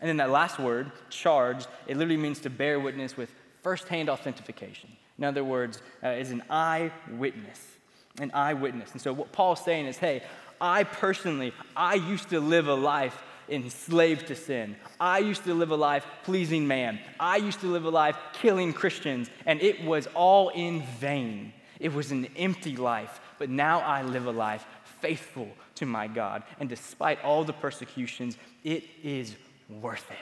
And 0.00 0.08
then 0.08 0.16
that 0.18 0.30
last 0.30 0.58
word, 0.58 0.92
charged, 1.08 1.68
it 1.86 1.96
literally 1.96 2.16
means 2.16 2.40
to 2.40 2.50
bear 2.50 2.80
witness 2.80 3.16
with 3.16 3.32
firsthand 3.62 4.08
authentication. 4.08 4.90
In 5.18 5.24
other 5.24 5.44
words, 5.44 5.82
uh, 6.02 6.08
is 6.08 6.30
an 6.30 6.42
eyewitness, 6.48 7.76
an 8.18 8.30
eyewitness. 8.32 8.92
And 8.92 9.00
so 9.00 9.12
what 9.12 9.32
Paul's 9.32 9.62
saying 9.64 9.86
is, 9.86 9.98
hey, 9.98 10.22
I 10.60 10.84
personally, 10.84 11.52
I 11.76 11.94
used 11.94 12.30
to 12.30 12.40
live 12.40 12.68
a 12.68 12.74
life 12.74 13.22
enslaved 13.50 14.28
to 14.28 14.34
sin. 14.34 14.76
I 14.98 15.18
used 15.18 15.44
to 15.44 15.54
live 15.54 15.70
a 15.70 15.76
life 15.76 16.06
pleasing 16.24 16.66
man. 16.66 17.00
I 17.18 17.36
used 17.36 17.60
to 17.60 17.66
live 17.66 17.84
a 17.84 17.90
life 17.90 18.16
killing 18.32 18.72
Christians, 18.72 19.30
and 19.46 19.60
it 19.60 19.84
was 19.84 20.06
all 20.14 20.50
in 20.50 20.82
vain. 20.98 21.52
It 21.78 21.92
was 21.92 22.12
an 22.12 22.28
empty 22.36 22.76
life, 22.76 23.20
but 23.38 23.48
now 23.50 23.80
I 23.80 24.02
live 24.02 24.26
a 24.26 24.32
life 24.32 24.64
faithful 25.00 25.48
to 25.76 25.86
my 25.86 26.06
God. 26.06 26.42
And 26.58 26.68
despite 26.68 27.22
all 27.24 27.44
the 27.44 27.52
persecutions, 27.52 28.36
it 28.64 28.84
is 29.02 29.34
worth 29.68 30.10
it. 30.10 30.18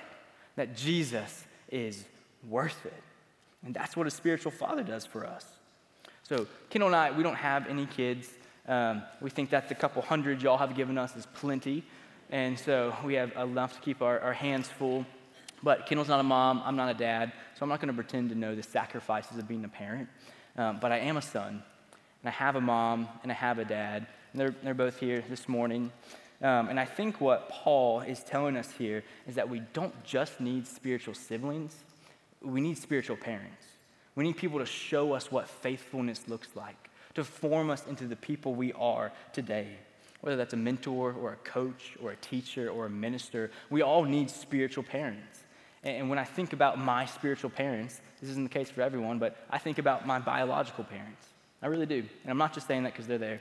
That 0.57 0.77
Jesus 0.77 1.45
is 1.71 2.05
worth 2.49 2.87
it. 2.87 3.03
And 3.65 3.75
that's 3.75 3.97
what 3.97 4.07
a 4.07 4.11
spiritual 4.11 4.53
father 4.53 4.83
does 4.83 5.05
for 5.05 5.27
us. 5.27 5.45
So, 6.23 6.47
Kendall 6.71 6.89
and 6.89 6.97
I, 6.97 7.11
we 7.11 7.23
don't 7.23 7.35
have 7.35 7.67
any 7.67 7.87
kids. 7.87 8.29
Um, 8.67 9.03
we 9.21 9.31
think 9.31 9.51
that 9.51 9.69
the 9.69 9.75
couple 9.75 10.03
hundred 10.03 10.43
y'all 10.43 10.59
have 10.59 10.77
given 10.77 10.99
us 10.99 11.17
is 11.17 11.27
plenty. 11.27 11.83
And 12.31 12.59
so 12.59 12.95
we 13.05 13.15
have 13.15 13.33
enough 13.37 13.75
to 13.75 13.81
keep 13.81 14.03
our, 14.03 14.21
our 14.21 14.33
hands 14.33 14.69
full. 14.69 15.07
But 15.63 15.87
Kendall's 15.87 16.09
not 16.09 16.21
a 16.21 16.25
mom, 16.25 16.63
I'm 16.65 16.77
not 16.77 16.91
a 16.91 16.95
dad, 16.95 17.33
so 17.55 17.63
I'm 17.63 17.69
not 17.69 17.81
going 17.81 17.89
to 17.89 17.95
pretend 17.95 18.31
to 18.31 18.37
know 18.37 18.55
the 18.55 18.63
sacrifices 18.63 19.39
of 19.39 19.49
being 19.49 19.65
a 19.65 19.69
parent. 19.69 20.09
Um, 20.57 20.79
but 20.81 20.93
I 20.93 20.99
am 20.99 21.17
a 21.17 21.23
son, 21.23 21.63
and 22.23 22.29
I 22.29 22.31
have 22.31 22.55
a 22.57 22.61
mom, 22.61 23.09
and 23.23 23.33
I 23.33 23.35
have 23.35 23.59
a 23.59 23.65
dad. 23.65 24.07
And 24.33 24.41
they're, 24.41 24.55
they're 24.63 24.75
both 24.75 25.01
here 25.01 25.25
this 25.29 25.49
morning. 25.49 25.91
Um, 26.41 26.69
and 26.69 26.79
I 26.79 26.85
think 26.85 27.21
what 27.21 27.49
Paul 27.49 28.01
is 28.03 28.23
telling 28.23 28.57
us 28.57 28.71
here 28.71 29.03
is 29.27 29.35
that 29.35 29.49
we 29.49 29.61
don't 29.73 30.05
just 30.05 30.41
need 30.41 30.67
spiritual 30.67 31.15
siblings, 31.15 31.75
we 32.41 32.61
need 32.61 32.79
spiritual 32.79 33.17
parents. 33.17 33.65
We 34.15 34.25
need 34.25 34.37
people 34.37 34.59
to 34.59 34.67
show 34.67 35.13
us 35.13 35.31
what 35.31 35.49
faithfulness 35.49 36.27
looks 36.29 36.49
like, 36.55 36.91
to 37.15 37.25
form 37.25 37.71
us 37.71 37.87
into 37.87 38.07
the 38.07 38.17
people 38.17 38.55
we 38.55 38.73
are 38.73 39.13
today. 39.33 39.77
Whether 40.21 40.37
that's 40.37 40.55
a 40.55 40.57
mentor 40.57 41.13
or 41.13 41.33
a 41.33 41.37
coach 41.37 41.97
or 42.03 42.11
a 42.11 42.17
teacher 42.17 42.69
or 42.69 42.87
a 42.87 42.91
minister, 42.91 43.51
we 43.71 43.83
all 43.83 44.05
need 44.05 44.31
spiritual 44.31 44.83
parents. 44.83 45.45
And 45.85 46.11
when 46.11 46.19
I 46.19 46.25
think 46.25 46.53
about 46.53 46.79
my 46.79 47.07
spiritual 47.07 47.51
parents, 47.51 48.01
this 48.21 48.31
isn't 48.31 48.43
the 48.43 48.51
case 48.51 48.69
for 48.69 48.83
everyone, 48.83 49.19
but 49.19 49.37
I 49.49 49.59
think 49.59 49.79
about 49.79 50.07
my 50.07 50.19
biological 50.19 50.85
parents. 50.85 51.25
I 51.63 51.67
really 51.67 51.87
do. 51.87 52.05
And 52.23 52.31
I'm 52.31 52.39
not 52.39 52.53
just 52.53 52.67
saying 52.67 52.83
that 52.83 52.93
because 52.93 53.07
they're 53.07 53.19
there. 53.19 53.41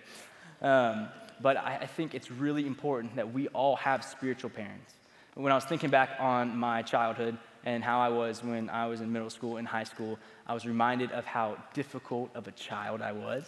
Um, 0.61 1.09
but 1.41 1.57
I, 1.57 1.77
I 1.81 1.85
think 1.87 2.13
it's 2.13 2.31
really 2.31 2.65
important 2.65 3.15
that 3.15 3.33
we 3.33 3.47
all 3.49 3.75
have 3.77 4.03
spiritual 4.03 4.49
parents. 4.49 4.93
When 5.35 5.51
I 5.51 5.55
was 5.55 5.65
thinking 5.65 5.89
back 5.91 6.11
on 6.19 6.57
my 6.57 6.81
childhood 6.81 7.37
and 7.63 7.83
how 7.83 7.99
I 7.99 8.09
was 8.09 8.43
when 8.43 8.69
I 8.69 8.87
was 8.87 9.01
in 9.01 9.11
middle 9.11 9.29
school 9.29 9.57
and 9.57 9.67
high 9.67 9.83
school, 9.83 10.17
I 10.47 10.53
was 10.53 10.65
reminded 10.65 11.11
of 11.11 11.25
how 11.25 11.57
difficult 11.73 12.31
of 12.33 12.47
a 12.47 12.51
child 12.51 13.01
I 13.01 13.11
was 13.11 13.43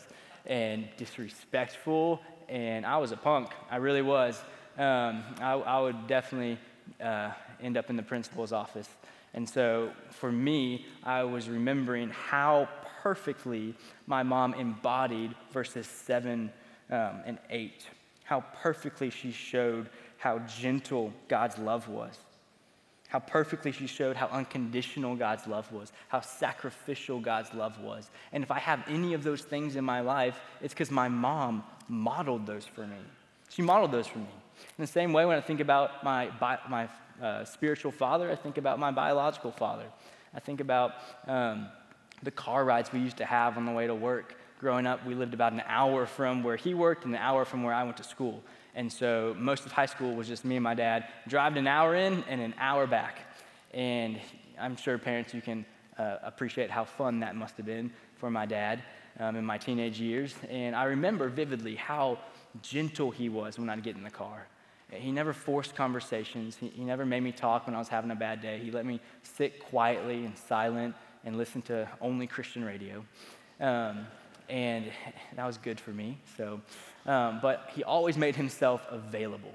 and 0.45 0.87
disrespectful, 0.97 2.21
and 2.49 2.85
I 2.85 2.97
was 2.97 3.11
a 3.11 3.17
punk. 3.17 3.51
I 3.69 3.77
really 3.77 4.01
was. 4.01 4.41
Um, 4.77 5.23
I, 5.39 5.53
I, 5.53 5.79
would 5.79 6.07
definitely 6.07 6.57
uh, 7.01 7.31
end 7.61 7.77
up 7.77 7.89
in 7.89 7.95
the 7.95 8.03
principal's 8.03 8.51
office. 8.51 8.89
And 9.33 9.47
so 9.47 9.91
for 10.09 10.31
me, 10.31 10.85
I 11.03 11.23
was 11.23 11.49
remembering 11.49 12.09
how 12.09 12.69
perfectly 13.01 13.75
my 14.07 14.23
mom 14.23 14.53
embodied 14.53 15.35
verses 15.51 15.87
7 15.87 16.51
um, 16.89 17.21
and 17.25 17.37
8, 17.49 17.85
how 18.23 18.43
perfectly 18.61 19.09
she 19.09 19.31
showed 19.31 19.89
how 20.17 20.39
gentle 20.39 21.13
God's 21.27 21.57
love 21.57 21.87
was, 21.87 22.17
how 23.09 23.19
perfectly 23.19 23.71
she 23.71 23.87
showed 23.87 24.15
how 24.15 24.27
unconditional 24.27 25.15
God's 25.15 25.45
love 25.47 25.71
was, 25.71 25.91
how 26.07 26.21
sacrificial 26.21 27.19
God's 27.19 27.53
love 27.53 27.79
was. 27.81 28.09
And 28.31 28.43
if 28.43 28.51
I 28.51 28.59
have 28.59 28.83
any 28.87 29.13
of 29.13 29.23
those 29.23 29.41
things 29.41 29.75
in 29.75 29.83
my 29.83 30.01
life, 30.01 30.39
it's 30.61 30.73
because 30.73 30.91
my 30.91 31.09
mom 31.09 31.63
modeled 31.87 32.45
those 32.45 32.65
for 32.65 32.87
me. 32.87 32.97
She 33.49 33.61
modeled 33.61 33.91
those 33.91 34.07
for 34.07 34.19
me. 34.19 34.29
In 34.77 34.81
the 34.83 34.87
same 34.87 35.11
way, 35.11 35.25
when 35.25 35.37
I 35.37 35.41
think 35.41 35.59
about 35.59 36.03
my, 36.03 36.29
my 36.69 36.87
uh, 37.21 37.43
spiritual 37.45 37.91
father, 37.91 38.31
I 38.31 38.35
think 38.35 38.57
about 38.57 38.79
my 38.79 38.91
biological 38.91 39.51
father. 39.51 39.85
I 40.33 40.39
think 40.39 40.61
about 40.61 40.93
um, 41.27 41.67
the 42.23 42.31
car 42.31 42.63
rides 42.63 42.93
we 42.93 42.99
used 42.99 43.17
to 43.17 43.25
have 43.25 43.57
on 43.57 43.65
the 43.65 43.71
way 43.71 43.87
to 43.87 43.95
work 43.95 44.35
growing 44.59 44.85
up, 44.85 45.05
we 45.05 45.15
lived 45.15 45.33
about 45.33 45.53
an 45.53 45.63
hour 45.65 46.05
from 46.05 46.43
where 46.43 46.57
he 46.57 46.73
worked 46.73 47.05
and 47.05 47.15
an 47.15 47.21
hour 47.21 47.45
from 47.45 47.63
where 47.63 47.73
I 47.73 47.83
went 47.83 47.97
to 47.97 48.03
school. 48.03 48.43
And 48.79 48.89
so 48.89 49.35
most 49.37 49.65
of 49.65 49.73
high 49.73 49.87
school 49.87 50.15
was 50.15 50.25
just 50.29 50.45
me 50.45 50.55
and 50.55 50.63
my 50.63 50.73
dad, 50.73 51.09
driving 51.27 51.57
an 51.57 51.67
hour 51.67 51.95
in 51.95 52.23
and 52.29 52.39
an 52.39 52.55
hour 52.57 52.87
back. 52.87 53.19
And 53.73 54.17
I'm 54.57 54.77
sure 54.77 54.97
parents, 54.97 55.33
you 55.33 55.41
can 55.41 55.65
uh, 55.97 56.15
appreciate 56.23 56.71
how 56.71 56.85
fun 56.85 57.19
that 57.19 57.35
must 57.35 57.57
have 57.57 57.65
been 57.65 57.91
for 58.15 58.31
my 58.31 58.45
dad 58.45 58.81
um, 59.19 59.35
in 59.35 59.43
my 59.43 59.57
teenage 59.57 59.99
years. 59.99 60.33
And 60.49 60.77
I 60.77 60.85
remember 60.85 61.27
vividly 61.27 61.75
how 61.75 62.19
gentle 62.61 63.11
he 63.11 63.27
was 63.27 63.59
when 63.59 63.69
I'd 63.69 63.83
get 63.83 63.97
in 63.97 64.03
the 64.03 64.09
car. 64.09 64.47
He 64.93 65.11
never 65.11 65.33
forced 65.33 65.75
conversations. 65.75 66.55
He, 66.55 66.69
he 66.69 66.85
never 66.85 67.05
made 67.05 67.21
me 67.21 67.33
talk 67.33 67.67
when 67.67 67.75
I 67.75 67.79
was 67.79 67.89
having 67.89 68.11
a 68.11 68.15
bad 68.15 68.41
day. 68.41 68.59
He 68.59 68.71
let 68.71 68.85
me 68.85 69.01
sit 69.23 69.59
quietly 69.59 70.23
and 70.23 70.37
silent 70.37 70.95
and 71.25 71.35
listen 71.35 71.61
to 71.63 71.85
only 71.99 72.27
Christian 72.27 72.63
radio. 72.63 73.03
Um, 73.59 74.07
and 74.49 74.85
that 75.35 75.45
was 75.45 75.57
good 75.57 75.79
for 75.79 75.91
me. 75.91 76.17
So, 76.37 76.61
um, 77.05 77.39
but 77.41 77.69
he 77.75 77.83
always 77.83 78.17
made 78.17 78.35
himself 78.35 78.85
available. 78.89 79.53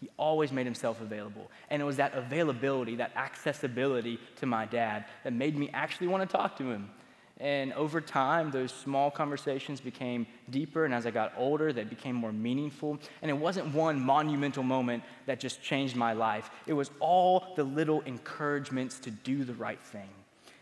He 0.00 0.10
always 0.18 0.52
made 0.52 0.66
himself 0.66 1.00
available. 1.00 1.50
And 1.70 1.80
it 1.80 1.84
was 1.84 1.96
that 1.96 2.14
availability, 2.14 2.96
that 2.96 3.12
accessibility 3.16 4.18
to 4.36 4.46
my 4.46 4.66
dad 4.66 5.06
that 5.22 5.32
made 5.32 5.56
me 5.56 5.70
actually 5.72 6.08
want 6.08 6.28
to 6.28 6.36
talk 6.36 6.56
to 6.58 6.64
him. 6.64 6.90
And 7.38 7.72
over 7.72 8.00
time, 8.00 8.50
those 8.50 8.72
small 8.72 9.10
conversations 9.10 9.80
became 9.80 10.26
deeper, 10.50 10.84
and 10.84 10.94
as 10.94 11.04
I 11.04 11.10
got 11.10 11.32
older, 11.36 11.72
they 11.72 11.82
became 11.82 12.14
more 12.14 12.32
meaningful. 12.32 12.98
And 13.22 13.30
it 13.30 13.34
wasn't 13.34 13.74
one 13.74 13.98
monumental 13.98 14.62
moment 14.62 15.02
that 15.26 15.40
just 15.40 15.60
changed 15.60 15.96
my 15.96 16.12
life, 16.12 16.50
it 16.66 16.74
was 16.74 16.90
all 17.00 17.54
the 17.56 17.64
little 17.64 18.02
encouragements 18.02 19.00
to 19.00 19.10
do 19.10 19.42
the 19.44 19.54
right 19.54 19.80
thing. 19.80 20.08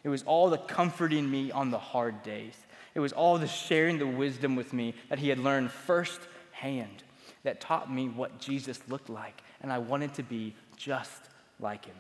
It 0.03 0.09
was 0.09 0.23
all 0.23 0.51
the 0.51 0.59
comforting 0.59 1.31
me 1.31 1.53
on 1.53 1.71
the 1.71 1.79
hard 1.79 2.23
days. 2.23 2.55
It 2.95 3.01
was 3.01 3.13
all 3.13 3.39
the 3.39 3.49
sharing 3.49 3.99
the 3.99 4.07
wisdom 4.07 4.57
with 4.57 4.73
me 4.73 4.95
that 5.09 5.19
he 5.19 5.29
had 5.29 5.39
learned 5.39 5.71
firsthand 5.71 7.03
that 7.45 7.61
taught 7.61 7.93
me 7.93 8.09
what 8.09 8.39
Jesus 8.39 8.81
looked 8.89 9.09
like. 9.09 9.43
And 9.61 9.73
I 9.73 9.79
wanted 9.79 10.15
to 10.15 10.23
be 10.23 10.55
just 10.77 11.23
like 11.61 11.85
him. 11.87 11.97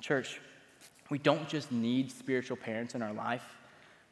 Church, 0.00 0.40
we 1.10 1.18
don't 1.18 1.48
just 1.48 1.72
need 1.72 2.10
spiritual 2.10 2.56
parents 2.56 2.94
in 2.94 3.02
our 3.02 3.12
life, 3.12 3.44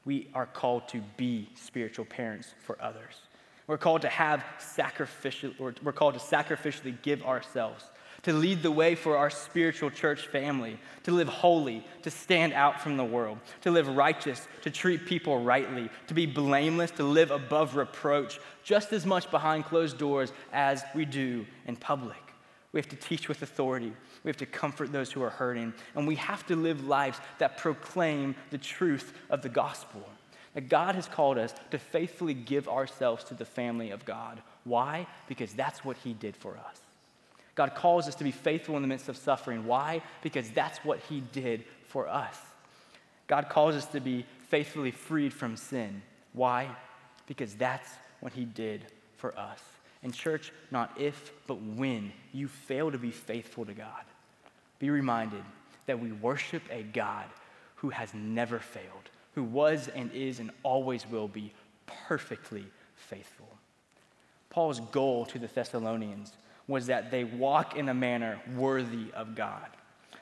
we 0.04 0.28
are 0.34 0.46
called 0.46 0.88
to 0.88 1.02
be 1.16 1.48
spiritual 1.54 2.04
parents 2.04 2.54
for 2.64 2.80
others. 2.80 3.22
We're 3.66 3.78
called 3.78 4.02
to 4.02 4.08
have 4.08 4.44
sacrificial, 4.58 5.52
we're 5.58 5.92
called 5.92 6.14
to 6.14 6.20
sacrificially 6.20 7.00
give 7.02 7.22
ourselves 7.22 7.84
to 8.22 8.32
lead 8.32 8.62
the 8.62 8.70
way 8.70 8.94
for 8.94 9.16
our 9.16 9.30
spiritual 9.30 9.90
church 9.90 10.26
family, 10.26 10.78
to 11.04 11.12
live 11.12 11.28
holy, 11.28 11.84
to 12.02 12.10
stand 12.10 12.52
out 12.52 12.80
from 12.80 12.96
the 12.96 13.04
world, 13.04 13.38
to 13.62 13.70
live 13.70 13.88
righteous, 13.88 14.46
to 14.62 14.70
treat 14.70 15.06
people 15.06 15.42
rightly, 15.42 15.88
to 16.06 16.14
be 16.14 16.26
blameless, 16.26 16.90
to 16.92 17.02
live 17.02 17.30
above 17.30 17.76
reproach, 17.76 18.38
just 18.62 18.92
as 18.92 19.06
much 19.06 19.30
behind 19.30 19.64
closed 19.64 19.98
doors 19.98 20.32
as 20.52 20.84
we 20.94 21.04
do 21.04 21.46
in 21.66 21.76
public. 21.76 22.16
We 22.72 22.78
have 22.78 22.88
to 22.90 22.96
teach 22.96 23.28
with 23.28 23.42
authority. 23.42 23.92
We 24.22 24.28
have 24.28 24.36
to 24.36 24.46
comfort 24.46 24.92
those 24.92 25.10
who 25.10 25.22
are 25.22 25.30
hurting. 25.30 25.72
And 25.94 26.06
we 26.06 26.14
have 26.16 26.46
to 26.46 26.56
live 26.56 26.86
lives 26.86 27.18
that 27.38 27.58
proclaim 27.58 28.36
the 28.50 28.58
truth 28.58 29.12
of 29.28 29.42
the 29.42 29.48
gospel. 29.48 30.08
That 30.54 30.68
God 30.68 30.94
has 30.94 31.08
called 31.08 31.38
us 31.38 31.54
to 31.70 31.78
faithfully 31.78 32.34
give 32.34 32.68
ourselves 32.68 33.24
to 33.24 33.34
the 33.34 33.44
family 33.44 33.90
of 33.90 34.04
God. 34.04 34.42
Why? 34.64 35.06
Because 35.26 35.52
that's 35.52 35.84
what 35.84 35.96
He 35.96 36.12
did 36.12 36.36
for 36.36 36.56
us. 36.56 36.80
God 37.60 37.74
calls 37.74 38.08
us 38.08 38.14
to 38.14 38.24
be 38.24 38.30
faithful 38.30 38.76
in 38.76 38.80
the 38.80 38.88
midst 38.88 39.10
of 39.10 39.18
suffering. 39.18 39.66
Why? 39.66 40.00
Because 40.22 40.48
that's 40.48 40.78
what 40.78 40.98
He 41.10 41.20
did 41.20 41.62
for 41.88 42.08
us. 42.08 42.34
God 43.26 43.50
calls 43.50 43.74
us 43.74 43.84
to 43.88 44.00
be 44.00 44.24
faithfully 44.48 44.92
freed 44.92 45.34
from 45.34 45.58
sin. 45.58 46.00
Why? 46.32 46.74
Because 47.26 47.52
that's 47.52 47.90
what 48.20 48.32
He 48.32 48.46
did 48.46 48.86
for 49.18 49.38
us. 49.38 49.60
And, 50.02 50.14
church, 50.14 50.54
not 50.70 50.98
if, 50.98 51.32
but 51.46 51.60
when 51.60 52.14
you 52.32 52.48
fail 52.48 52.90
to 52.90 52.96
be 52.96 53.10
faithful 53.10 53.66
to 53.66 53.74
God, 53.74 54.04
be 54.78 54.88
reminded 54.88 55.42
that 55.84 56.00
we 56.00 56.12
worship 56.12 56.62
a 56.70 56.82
God 56.82 57.26
who 57.74 57.90
has 57.90 58.14
never 58.14 58.58
failed, 58.58 59.10
who 59.34 59.44
was 59.44 59.88
and 59.88 60.10
is 60.12 60.40
and 60.40 60.50
always 60.62 61.06
will 61.06 61.28
be 61.28 61.52
perfectly 62.08 62.64
faithful. 62.96 63.48
Paul's 64.48 64.80
goal 64.80 65.26
to 65.26 65.38
the 65.38 65.46
Thessalonians 65.46 66.32
was 66.70 66.86
that 66.86 67.10
they 67.10 67.24
walk 67.24 67.76
in 67.76 67.88
a 67.88 67.94
manner 67.94 68.40
worthy 68.56 69.12
of 69.14 69.34
God, 69.34 69.66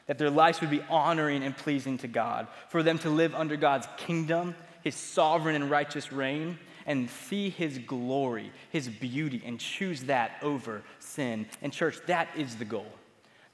that 0.06 0.18
their 0.18 0.30
lives 0.30 0.60
would 0.60 0.70
be 0.70 0.82
honoring 0.88 1.44
and 1.44 1.56
pleasing 1.56 1.98
to 1.98 2.08
God, 2.08 2.48
for 2.70 2.82
them 2.82 2.98
to 3.00 3.10
live 3.10 3.34
under 3.34 3.56
God's 3.56 3.86
kingdom, 3.98 4.54
his 4.82 4.94
sovereign 4.94 5.54
and 5.54 5.70
righteous 5.70 6.10
reign, 6.10 6.58
and 6.86 7.10
see 7.10 7.50
his 7.50 7.78
glory, 7.78 8.50
his 8.70 8.88
beauty, 8.88 9.42
and 9.44 9.60
choose 9.60 10.04
that 10.04 10.32
over 10.42 10.82
sin. 10.98 11.46
And, 11.60 11.70
church, 11.72 11.98
that 12.06 12.28
is 12.34 12.56
the 12.56 12.64
goal. 12.64 12.90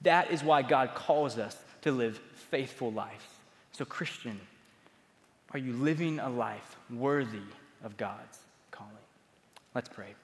That 0.03 0.31
is 0.31 0.45
why 0.45 0.63
God 0.63 0.95
calls 0.95 1.37
us 1.37 1.57
to 1.83 1.91
live 1.91 2.19
faithful 2.51 2.93
lives. 2.93 3.25
So, 3.73 3.85
Christian, 3.85 4.41
are 5.53 5.59
you 5.59 5.73
living 5.73 6.21
a 6.21 6.31
life 6.31 6.77
worthy 6.89 7.39
of 7.83 7.97
God's 7.97 8.39
calling? 8.71 8.93
Let's 9.75 9.89
pray. 9.89 10.15